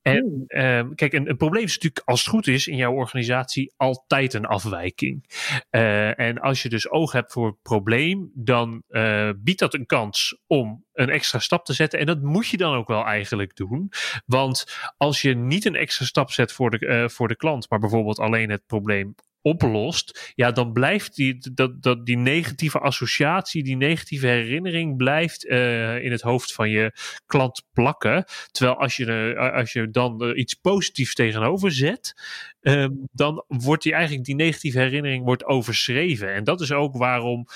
En 0.02 0.44
uh, 0.48 0.84
kijk, 0.96 1.14
een, 1.14 1.30
een, 1.30 1.38
probleem 1.38 1.64
is 1.64 1.74
natuurlijk, 1.74 2.08
als 2.08 2.20
het 2.20 2.30
goed 2.30 2.48
is, 2.48 2.68
in 2.68 2.76
jouw 2.76 2.94
organisatie 2.94 3.74
altijd 3.78 4.34
een 4.34 4.46
afwijking. 4.46 5.26
Uh, 5.72 6.20
en 6.20 6.40
als 6.40 6.62
je 6.62 6.70
dus 6.70 6.90
oog 6.90 7.12
hebt 7.12 7.32
voor 7.32 7.48
het 7.48 7.62
probleem, 7.62 8.32
dan 8.34 8.84
uh, 8.90 9.30
biedt 9.38 9.60
dat 9.60 9.74
een 9.74 9.86
kans 9.86 10.38
om 10.48 10.86
een 10.94 11.10
extra 11.10 11.40
stap 11.40 11.66
te 11.66 11.74
zetten. 11.74 12.00
En 12.00 12.06
dat 12.06 12.22
moet 12.22 12.48
je 12.48 12.58
dan 12.58 12.76
ook 12.76 12.88
wel 12.88 13.06
eigenlijk 13.06 13.56
doen. 13.56 13.92
Want 14.26 14.78
als 14.98 15.22
je 15.22 15.36
niet 15.36 15.66
een 15.66 15.76
extra 15.76 16.06
stap 16.06 16.32
zet 16.32 16.52
voor 16.52 16.70
de, 16.70 17.10
voor 17.12 17.28
de 17.28 17.36
klant, 17.36 17.70
maar 17.70 17.80
bijvoorbeeld 17.80 18.20
alleen 18.20 18.50
het 18.50 18.66
probleem 18.66 19.16
oplost, 19.42 20.32
ja, 20.36 20.52
dan 20.52 20.74
blijft 20.74 21.16
die, 21.16 21.52
dat, 21.54 21.84
dat, 21.84 22.06
die 22.06 22.18
negatieve 22.18 22.80
associatie, 22.80 23.64
die 23.64 23.78
negatieve 23.78 24.28
herinnering 24.28 24.98
blijft 24.98 25.46
uh, 25.46 26.04
in 26.04 26.12
het 26.12 26.22
hoofd 26.22 26.54
van 26.54 26.70
je 26.70 26.92
klant 27.26 27.64
plakken. 27.74 28.26
Terwijl 28.52 28.78
als 28.78 28.96
je, 28.96 29.06
uh, 29.06 29.54
als 29.54 29.74
je 29.74 29.90
dan 29.90 30.24
uh, 30.24 30.38
iets 30.38 30.54
positiefs 30.54 31.14
tegenover 31.14 31.72
zet, 31.72 32.14
um, 32.62 33.08
dan 33.12 33.44
wordt 33.48 33.84
die 33.84 33.94
eigenlijk 33.94 34.26
die 34.26 34.36
negatieve 34.36 34.80
herinnering 34.80 35.26
wordt 35.26 35.46
overschreven. 35.46 36.34
En 36.34 36.44
dat 36.44 36.62
is 36.62 36.72
ook 36.72 36.98
waarom 36.98 37.48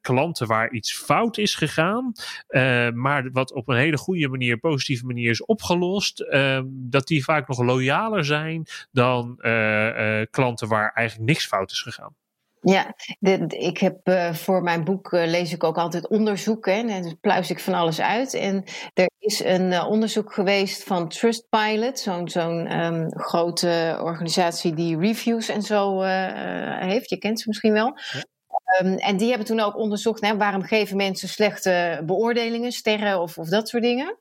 klanten 0.00 0.46
waar 0.46 0.72
iets 0.72 0.94
fout 0.94 1.38
is 1.38 1.54
gegaan, 1.54 2.12
maar 2.94 3.30
wat 3.32 3.52
op 3.52 3.68
een 3.68 3.76
hele 3.76 3.96
goede 3.96 4.28
manier, 4.28 4.58
positieve 4.58 5.06
manier 5.06 5.30
is 5.30 5.44
opgelost, 5.44 6.20
ehm, 6.20 6.64
dat 6.68 7.06
die 7.06 7.24
vaak 7.24 7.48
nog 7.48 7.60
loyaler 7.60 8.24
zijn 8.24 8.66
dan 8.92 9.36
klanten 10.30 10.68
waar 10.68 10.92
eigenlijk 10.92 11.28
niks 11.28 11.46
fout 11.46 11.70
is 11.70 11.80
gegaan. 11.80 12.14
Ja, 12.60 12.94
ik 13.48 13.78
heb 13.78 14.08
uh, 14.08 14.32
voor 14.32 14.62
mijn 14.62 14.84
boek 14.84 15.12
uh, 15.12 15.26
lees 15.26 15.52
ik 15.52 15.64
ook 15.64 15.76
altijd 15.76 16.08
onderzoeken 16.08 16.88
en 16.88 17.02
dan 17.02 17.18
pluis 17.20 17.50
ik 17.50 17.60
van 17.60 17.74
alles 17.74 18.00
uit. 18.00 18.34
En 18.34 18.64
er 18.94 19.10
is 19.18 19.44
een 19.44 19.72
uh, 19.72 19.86
onderzoek 19.88 20.32
geweest 20.32 20.84
van 20.84 21.08
Trustpilot, 21.08 21.98
zo'n 21.98 22.28
zo'n 22.28 22.84
um, 22.84 23.12
grote 23.18 23.98
organisatie 24.02 24.74
die 24.74 24.98
reviews 24.98 25.48
en 25.48 25.62
zo 25.62 26.02
heeft. 26.02 27.10
Je 27.10 27.18
kent 27.18 27.40
ze 27.40 27.48
misschien 27.48 27.72
wel. 27.72 27.94
Um, 28.82 28.94
en 28.94 29.16
die 29.16 29.28
hebben 29.28 29.46
toen 29.46 29.60
ook 29.60 29.76
onderzocht, 29.76 30.20
hè, 30.20 30.36
waarom 30.36 30.62
geven 30.62 30.96
mensen 30.96 31.28
slechte 31.28 32.02
beoordelingen, 32.04 32.72
sterren 32.72 33.20
of, 33.20 33.38
of 33.38 33.48
dat 33.48 33.68
soort 33.68 33.82
dingen. 33.82 34.16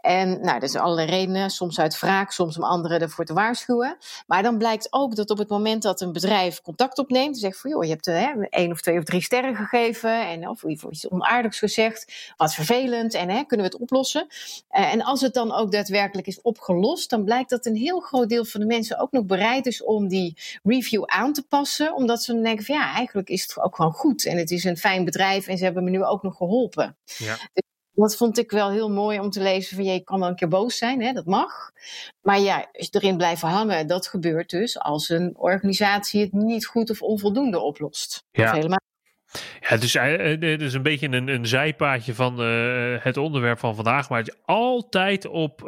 En 0.00 0.40
nou, 0.40 0.60
dat 0.60 0.70
zijn 0.70 0.82
allerlei 0.82 1.10
redenen, 1.10 1.50
soms 1.50 1.78
uit 1.78 2.00
wraak, 2.00 2.30
soms 2.30 2.56
om 2.56 2.62
anderen 2.62 3.00
ervoor 3.00 3.24
te 3.24 3.32
waarschuwen. 3.32 3.96
Maar 4.26 4.42
dan 4.42 4.58
blijkt 4.58 4.86
ook 4.90 5.16
dat 5.16 5.30
op 5.30 5.38
het 5.38 5.48
moment 5.48 5.82
dat 5.82 6.00
een 6.00 6.12
bedrijf 6.12 6.60
contact 6.60 6.98
opneemt, 6.98 7.38
zegt 7.38 7.60
van 7.60 7.70
joh, 7.70 7.84
je 7.84 7.90
hebt 7.90 8.06
hè, 8.06 8.32
één 8.50 8.70
of 8.70 8.80
twee 8.80 8.98
of 8.98 9.04
drie 9.04 9.22
sterren 9.22 9.56
gegeven, 9.56 10.28
en, 10.28 10.48
of 10.48 10.62
iets 10.62 11.08
onaardigs 11.08 11.58
gezegd, 11.58 12.32
wat 12.36 12.54
vervelend, 12.54 13.14
en 13.14 13.28
hè, 13.28 13.42
kunnen 13.44 13.66
we 13.66 13.72
het 13.72 13.82
oplossen? 13.82 14.26
Uh, 14.30 14.92
en 14.92 15.02
als 15.02 15.20
het 15.20 15.34
dan 15.34 15.52
ook 15.52 15.72
daadwerkelijk 15.72 16.26
is 16.26 16.42
opgelost, 16.42 17.10
dan 17.10 17.24
blijkt 17.24 17.50
dat 17.50 17.66
een 17.66 17.76
heel 17.76 18.00
groot 18.00 18.28
deel 18.28 18.44
van 18.44 18.60
de 18.60 18.66
mensen 18.66 18.98
ook 18.98 19.12
nog 19.12 19.24
bereid 19.24 19.66
is 19.66 19.82
om 19.82 20.08
die 20.08 20.36
review 20.62 21.02
aan 21.06 21.32
te 21.32 21.42
passen, 21.42 21.94
omdat 21.94 22.22
ze 22.22 22.40
denken 22.40 22.64
van 22.64 22.74
ja, 22.74 22.94
eigenlijk 22.94 23.28
is 23.28 23.42
het 23.42 23.60
ook 23.60 23.75
gewoon 23.76 23.92
goed. 23.92 24.26
En 24.26 24.36
het 24.36 24.50
is 24.50 24.64
een 24.64 24.76
fijn 24.76 25.04
bedrijf 25.04 25.46
en 25.46 25.58
ze 25.58 25.64
hebben 25.64 25.84
me 25.84 25.90
nu 25.90 26.04
ook 26.04 26.22
nog 26.22 26.36
geholpen. 26.36 26.96
Ja. 27.04 27.36
Dus 27.52 27.64
dat 27.92 28.16
vond 28.16 28.38
ik 28.38 28.50
wel 28.50 28.70
heel 28.70 28.90
mooi 28.90 29.20
om 29.20 29.30
te 29.30 29.40
lezen 29.40 29.76
van 29.76 29.84
je 29.84 30.00
kan 30.00 30.20
wel 30.20 30.28
een 30.28 30.36
keer 30.36 30.48
boos 30.48 30.78
zijn, 30.78 31.02
hè, 31.02 31.12
dat 31.12 31.26
mag. 31.26 31.70
Maar 32.20 32.40
ja, 32.40 32.68
erin 32.72 33.16
blijven 33.16 33.48
hangen, 33.48 33.86
dat 33.86 34.06
gebeurt 34.06 34.50
dus 34.50 34.78
als 34.78 35.08
een 35.08 35.36
organisatie 35.36 36.20
het 36.20 36.32
niet 36.32 36.66
goed 36.66 36.90
of 36.90 37.02
onvoldoende 37.02 37.60
oplost. 37.60 38.24
Ja. 38.30 38.44
Of 38.44 38.50
helemaal 38.50 38.80
ja, 39.60 39.68
het 39.68 39.82
is, 39.82 39.92
het 39.92 40.62
is 40.62 40.74
een 40.74 40.82
beetje 40.82 41.08
een, 41.08 41.28
een 41.28 41.46
zijpaadje 41.46 42.14
van 42.14 42.40
uh, 42.42 42.96
het 42.98 43.16
onderwerp 43.16 43.58
van 43.58 43.74
vandaag, 43.74 44.08
maar 44.08 44.18
het 44.18 44.38
altijd 44.44 45.26
op 45.26 45.60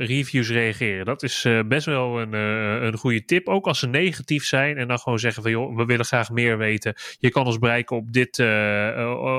reviews 0.00 0.50
reageren. 0.50 1.04
Dat 1.04 1.22
is 1.22 1.46
best 1.66 1.86
wel 1.86 2.20
een, 2.20 2.32
een 2.32 2.96
goede 2.96 3.24
tip, 3.24 3.48
ook 3.48 3.66
als 3.66 3.78
ze 3.78 3.88
negatief 3.88 4.44
zijn 4.44 4.76
en 4.76 4.88
dan 4.88 4.98
gewoon 4.98 5.18
zeggen 5.18 5.42
van 5.42 5.50
joh, 5.50 5.76
we 5.76 5.84
willen 5.84 6.04
graag 6.04 6.30
meer 6.30 6.58
weten. 6.58 6.94
Je 7.18 7.30
kan 7.30 7.46
ons 7.46 7.58
bereiken 7.58 7.96
op 7.96 8.12
dit, 8.12 8.38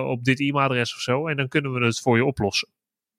op 0.06 0.24
dit 0.24 0.40
e-mailadres 0.40 0.96
of 0.96 1.02
zo 1.02 1.28
en 1.28 1.38
dan 1.38 1.48
kunnen 1.48 1.74
we 1.74 1.86
het 1.86 2.00
voor 2.00 2.18
je 2.18 2.26
oplossen. 2.26 2.70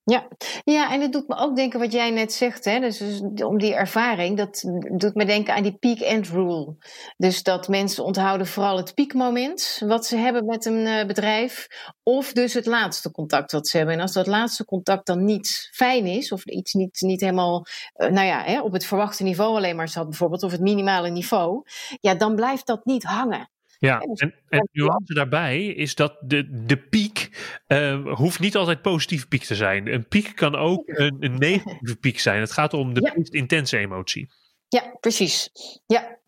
Ja. 0.04 0.28
ja, 0.64 0.92
en 0.92 1.00
het 1.00 1.12
doet 1.12 1.28
me 1.28 1.36
ook 1.36 1.56
denken 1.56 1.80
wat 1.80 1.92
jij 1.92 2.10
net 2.10 2.32
zegt, 2.32 2.64
hè? 2.64 2.80
Dus, 2.80 2.98
dus 2.98 3.22
om 3.42 3.58
die 3.58 3.74
ervaring, 3.74 4.36
dat 4.36 4.62
doet 4.96 5.14
me 5.14 5.24
denken 5.24 5.54
aan 5.54 5.62
die 5.62 5.76
peak-end 5.78 6.28
rule. 6.28 6.76
Dus 7.16 7.42
dat 7.42 7.68
mensen 7.68 8.04
onthouden 8.04 8.46
vooral 8.46 8.76
het 8.76 8.94
piekmoment 8.94 9.82
wat 9.86 10.06
ze 10.06 10.16
hebben 10.16 10.44
met 10.44 10.64
een 10.64 10.86
uh, 10.86 11.04
bedrijf, 11.04 11.66
of 12.02 12.32
dus 12.32 12.54
het 12.54 12.66
laatste 12.66 13.10
contact 13.10 13.52
wat 13.52 13.68
ze 13.68 13.76
hebben. 13.76 13.94
En 13.94 14.00
als 14.00 14.12
dat 14.12 14.26
laatste 14.26 14.64
contact 14.64 15.06
dan 15.06 15.24
niet 15.24 15.70
fijn 15.72 16.06
is, 16.06 16.32
of 16.32 16.44
iets 16.44 16.72
niet, 16.72 17.00
niet 17.00 17.20
helemaal, 17.20 17.66
uh, 17.96 18.08
nou 18.08 18.26
ja, 18.26 18.42
hè, 18.44 18.60
op 18.60 18.72
het 18.72 18.86
verwachte 18.86 19.22
niveau 19.22 19.56
alleen 19.56 19.76
maar 19.76 19.88
zat 19.88 20.08
bijvoorbeeld, 20.08 20.42
of 20.42 20.52
het 20.52 20.60
minimale 20.60 21.10
niveau, 21.10 21.62
ja, 22.00 22.14
dan 22.14 22.34
blijft 22.34 22.66
dat 22.66 22.84
niet 22.84 23.02
hangen. 23.02 23.50
Ja, 23.86 24.00
en, 24.00 24.34
en 24.48 24.68
de 24.72 24.82
nuance 24.82 25.14
daarbij 25.14 25.66
is 25.66 25.94
dat 25.94 26.16
de, 26.20 26.64
de 26.64 26.76
piek 26.76 27.30
uh, 27.68 28.14
hoeft 28.14 28.40
niet 28.40 28.56
altijd 28.56 28.82
positieve 28.82 29.26
piek 29.26 29.42
te 29.42 29.54
zijn. 29.54 29.92
Een 29.92 30.08
piek 30.08 30.32
kan 30.34 30.54
ook 30.54 30.82
een, 30.88 31.16
een 31.20 31.38
negatieve 31.38 31.96
piek 31.96 32.20
zijn. 32.20 32.40
Het 32.40 32.52
gaat 32.52 32.74
om 32.74 32.94
de 32.94 33.00
ja. 33.00 33.12
meest 33.16 33.34
intense 33.34 33.78
emotie. 33.78 34.30
Ja, 34.68 34.96
precies. 35.00 35.50
Ja, 35.86 36.18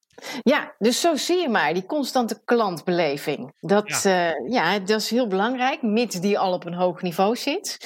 ja, 0.43 0.75
dus 0.79 1.01
zo 1.01 1.17
zie 1.17 1.37
je 1.37 1.49
maar, 1.49 1.75
die 1.75 1.87
constante 1.87 2.43
klantbeleving. 2.45 3.53
Dat, 3.61 4.03
ja. 4.03 4.31
Uh, 4.31 4.51
ja, 4.53 4.79
dat 4.79 5.01
is 5.01 5.11
heel 5.11 5.29
belangrijk, 5.29 5.83
mits 5.83 6.21
die 6.21 6.39
al 6.39 6.53
op 6.53 6.67
een 6.67 6.75
hoog 6.75 7.03
niveau 7.03 7.37
zit. 7.37 7.79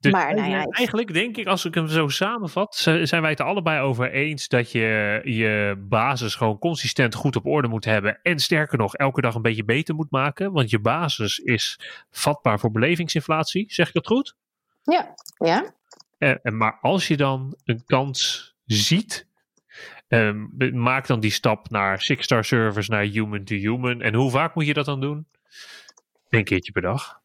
Dus 0.00 0.12
maar 0.12 0.34
nou 0.34 0.50
ja, 0.50 0.64
eigenlijk 0.64 1.12
denk 1.12 1.36
ik, 1.36 1.46
als 1.46 1.64
ik 1.64 1.74
hem 1.74 1.88
zo 1.88 2.08
samenvat, 2.08 2.74
zijn 2.76 3.20
wij 3.20 3.30
het 3.30 3.40
er 3.40 3.46
allebei 3.46 3.80
over 3.80 4.12
eens 4.12 4.48
dat 4.48 4.72
je 4.72 5.20
je 5.24 5.84
basis 5.88 6.34
gewoon 6.34 6.58
consistent 6.58 7.14
goed 7.14 7.36
op 7.36 7.46
orde 7.46 7.68
moet 7.68 7.84
hebben. 7.84 8.18
En 8.22 8.38
sterker 8.38 8.78
nog, 8.78 8.94
elke 8.94 9.20
dag 9.20 9.34
een 9.34 9.42
beetje 9.42 9.64
beter 9.64 9.94
moet 9.94 10.10
maken. 10.10 10.52
Want 10.52 10.70
je 10.70 10.80
basis 10.80 11.38
is 11.38 11.80
vatbaar 12.10 12.58
voor 12.58 12.70
belevingsinflatie. 12.70 13.64
Zeg 13.68 13.88
ik 13.88 13.94
dat 13.94 14.06
goed? 14.06 14.36
Ja, 14.82 15.14
ja. 15.36 15.74
En 16.18 16.56
maar 16.56 16.78
als 16.80 17.08
je 17.08 17.16
dan 17.16 17.56
een 17.64 17.84
kans 17.84 18.54
ziet 18.64 19.28
Um, 20.12 20.50
maak 20.72 21.06
dan 21.06 21.20
die 21.20 21.30
stap 21.30 21.70
naar 21.70 22.00
Six-Star 22.00 22.44
Service, 22.44 22.90
naar 22.90 23.02
Human 23.02 23.44
to 23.44 23.54
Human. 23.54 24.00
En 24.00 24.14
hoe 24.14 24.30
vaak 24.30 24.54
moet 24.54 24.66
je 24.66 24.74
dat 24.74 24.84
dan 24.84 25.00
doen? 25.00 25.26
Een 26.28 26.44
keertje 26.44 26.72
per 26.72 26.82
dag. 26.82 27.20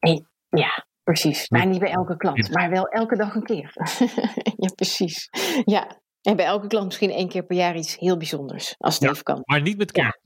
Ja, 0.49 0.85
precies. 1.03 1.49
Maar 1.49 1.67
niet 1.67 1.79
bij 1.79 1.91
elke 1.91 2.17
klant, 2.17 2.53
maar 2.53 2.69
wel 2.69 2.87
elke 2.87 3.15
dag 3.15 3.35
een 3.35 3.43
keer. 3.43 3.71
ja, 4.63 4.69
precies. 4.75 5.29
Ja, 5.63 6.01
en 6.21 6.35
bij 6.35 6.45
elke 6.45 6.67
klant 6.67 6.85
misschien 6.85 7.11
één 7.11 7.29
keer 7.29 7.43
per 7.43 7.55
jaar 7.57 7.75
iets 7.75 7.97
heel 7.97 8.17
bijzonders, 8.17 8.75
als 8.77 8.93
het 8.93 9.03
ja, 9.03 9.09
even 9.09 9.23
kan. 9.23 9.41
Maar 9.45 9.61
niet 9.61 9.77
met 9.77 9.91
kerst. 9.91 10.19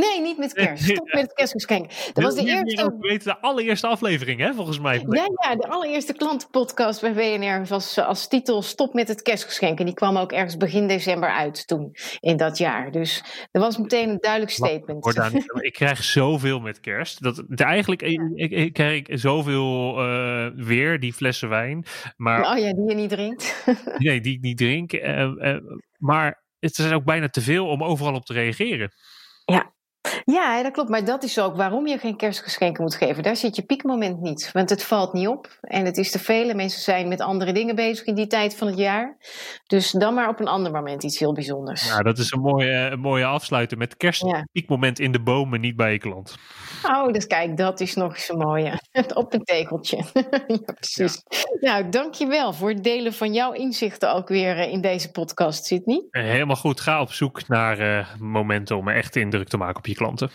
Nee, 0.00 0.20
niet 0.20 0.38
met 0.38 0.52
kerst. 0.52 0.84
Stop 0.84 1.12
met 1.12 1.22
het 1.22 1.32
kerstgeschenk. 1.32 1.90
Dat 2.12 2.24
was 2.24 2.34
de 2.34 2.44
eerste. 2.44 2.84
We 2.84 3.08
weten 3.08 3.26
de 3.26 3.40
allereerste 3.40 3.86
aflevering, 3.86 4.40
hè, 4.40 4.54
volgens 4.54 4.80
mij. 4.80 5.04
Ja, 5.08 5.28
ja, 5.42 5.56
de 5.56 5.68
allereerste 5.68 6.12
klantenpodcast 6.12 7.00
bij 7.00 7.14
WNR 7.14 7.66
was 7.66 7.98
als 7.98 8.28
titel 8.28 8.62
Stop 8.62 8.94
met 8.94 9.08
het 9.08 9.22
kerstgeschenk. 9.22 9.78
En 9.78 9.84
die 9.84 9.94
kwam 9.94 10.16
ook 10.16 10.32
ergens 10.32 10.56
begin 10.56 10.86
december 10.86 11.30
uit 11.30 11.66
toen, 11.66 11.90
in 12.20 12.36
dat 12.36 12.58
jaar. 12.58 12.90
Dus 12.90 13.22
dat 13.50 13.62
was 13.62 13.78
meteen 13.78 14.08
een 14.08 14.18
duidelijk 14.20 14.52
statement. 14.52 15.06
ik 15.60 15.72
krijg 15.72 16.04
zoveel 16.04 16.60
met 16.60 16.80
kerst. 16.80 17.22
Dat, 17.22 17.44
eigenlijk, 17.48 18.02
ik, 18.02 18.50
ik, 18.50 18.72
krijg 18.72 19.06
zoveel 19.08 20.04
uh, 20.04 20.46
weer, 20.54 21.00
die 21.00 21.12
flessen 21.12 21.48
wijn. 21.48 21.84
Maar, 22.16 22.40
oh 22.40 22.58
ja, 22.58 22.72
die 22.72 22.88
je 22.88 22.94
niet 22.94 23.10
drinkt. 23.10 23.64
nee, 23.98 24.20
die 24.20 24.34
ik 24.34 24.40
niet 24.40 24.58
drink. 24.58 24.92
Uh, 24.92 25.20
uh, 25.20 25.56
maar 25.98 26.42
het 26.58 26.78
is 26.78 26.92
ook 26.92 27.04
bijna 27.04 27.28
te 27.28 27.40
veel 27.40 27.66
om 27.66 27.84
overal 27.84 28.14
op 28.14 28.24
te 28.24 28.32
reageren. 28.32 28.92
Ja, 29.44 29.72
Ja, 30.24 30.62
dat 30.62 30.72
klopt. 30.72 30.88
Maar 30.88 31.04
dat 31.04 31.22
is 31.22 31.38
ook 31.38 31.56
waarom 31.56 31.86
je 31.86 31.98
geen 31.98 32.16
kerstgeschenken 32.16 32.82
moet 32.82 32.94
geven. 32.94 33.22
Daar 33.22 33.36
zit 33.36 33.56
je 33.56 33.62
piekmoment 33.62 34.20
niet. 34.20 34.50
Want 34.52 34.70
het 34.70 34.84
valt 34.84 35.12
niet 35.12 35.28
op. 35.28 35.58
En 35.60 35.84
het 35.84 35.96
is 35.96 36.10
te 36.10 36.18
veel. 36.18 36.54
Mensen 36.54 36.80
zijn 36.80 37.08
met 37.08 37.20
andere 37.20 37.52
dingen 37.52 37.74
bezig 37.74 38.06
in 38.06 38.14
die 38.14 38.26
tijd 38.26 38.56
van 38.56 38.66
het 38.66 38.78
jaar. 38.78 39.16
Dus 39.66 39.90
dan 39.90 40.14
maar 40.14 40.28
op 40.28 40.40
een 40.40 40.48
ander 40.48 40.72
moment 40.72 41.04
iets 41.04 41.18
heel 41.18 41.32
bijzonders. 41.32 41.86
Ja, 41.86 42.02
dat 42.02 42.18
is 42.18 42.32
een 42.32 42.40
mooie, 42.40 42.72
een 42.72 43.00
mooie 43.00 43.24
afsluiter. 43.24 43.78
Met 43.78 43.96
kerstpiekmoment 43.96 44.98
in 44.98 45.12
de 45.12 45.22
bomen, 45.22 45.60
niet 45.60 45.76
bij 45.76 45.92
je 45.92 45.98
klant. 45.98 46.36
Oh, 46.86 47.12
dus 47.12 47.26
kijk, 47.26 47.56
dat 47.56 47.80
is 47.80 47.94
nog 47.94 48.14
eens 48.14 48.28
een 48.28 48.38
mooie. 48.38 48.80
op 49.14 49.32
een 49.32 49.44
tegeltje. 49.44 49.96
ja, 50.46 50.72
precies. 50.74 51.22
Ja. 51.60 51.72
Nou, 51.72 51.88
dankjewel 51.88 52.52
voor 52.52 52.68
het 52.68 52.84
delen 52.84 53.12
van 53.12 53.32
jouw 53.32 53.52
inzichten 53.52 54.14
ook 54.14 54.28
weer 54.28 54.58
eh, 54.58 54.72
in 54.72 54.80
deze 54.80 55.10
podcast, 55.10 55.64
Sydney. 55.64 56.06
Helemaal 56.10 56.56
goed. 56.56 56.80
Ga 56.80 57.00
op 57.00 57.12
zoek 57.12 57.48
naar 57.48 57.80
uh, 57.80 58.06
momenten 58.18 58.76
om 58.76 58.88
echt 58.88 59.16
indruk 59.16 59.48
te 59.48 59.56
maken 59.56 59.76
op 59.76 59.86
je 59.86 59.94
klanten. 59.94 60.30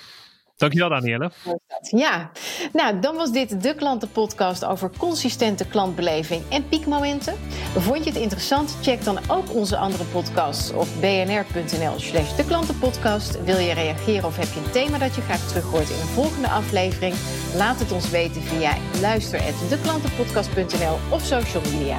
Dankjewel, 0.56 0.90
Danielle. 0.90 1.32
Ja, 1.80 2.32
nou 2.74 3.00
dan 3.00 3.16
was 3.16 3.32
dit 3.32 3.62
de 3.64 3.76
klantenpodcast 3.76 4.66
over 4.66 4.92
consistente 4.98 5.68
klantbeleving 5.68 6.44
en 6.50 6.68
piekmomenten. 6.68 7.34
Vond 7.78 8.04
je 8.04 8.10
het 8.10 8.20
interessant? 8.20 8.78
Check 8.82 9.04
dan 9.04 9.18
ook 9.28 9.54
onze 9.54 9.78
andere 9.78 10.04
podcasts 10.04 10.72
op 10.72 10.88
bnr.nl/slash 11.00 12.36
de 12.36 12.46
klantenpodcast. 12.46 13.44
Wil 13.44 13.58
je 13.58 13.74
reageren 13.74 14.26
of 14.26 14.38
heb 14.38 14.48
je 14.54 14.60
een 14.60 14.72
thema 14.72 14.98
dat 14.98 15.16
je 15.16 15.22
graag 15.22 15.48
terug 15.48 15.64
hoort 15.64 15.90
in 15.90 16.00
een 16.00 16.08
volgende 16.08 16.50
aflevering? 16.50 17.16
Laat 17.56 17.80
het 17.80 17.92
ons 17.92 18.10
weten 18.10 18.42
via 18.42 18.74
luister@deklantenpodcast.nl 19.02 20.98
of 21.10 21.24
social 21.24 21.64
media. 21.72 21.98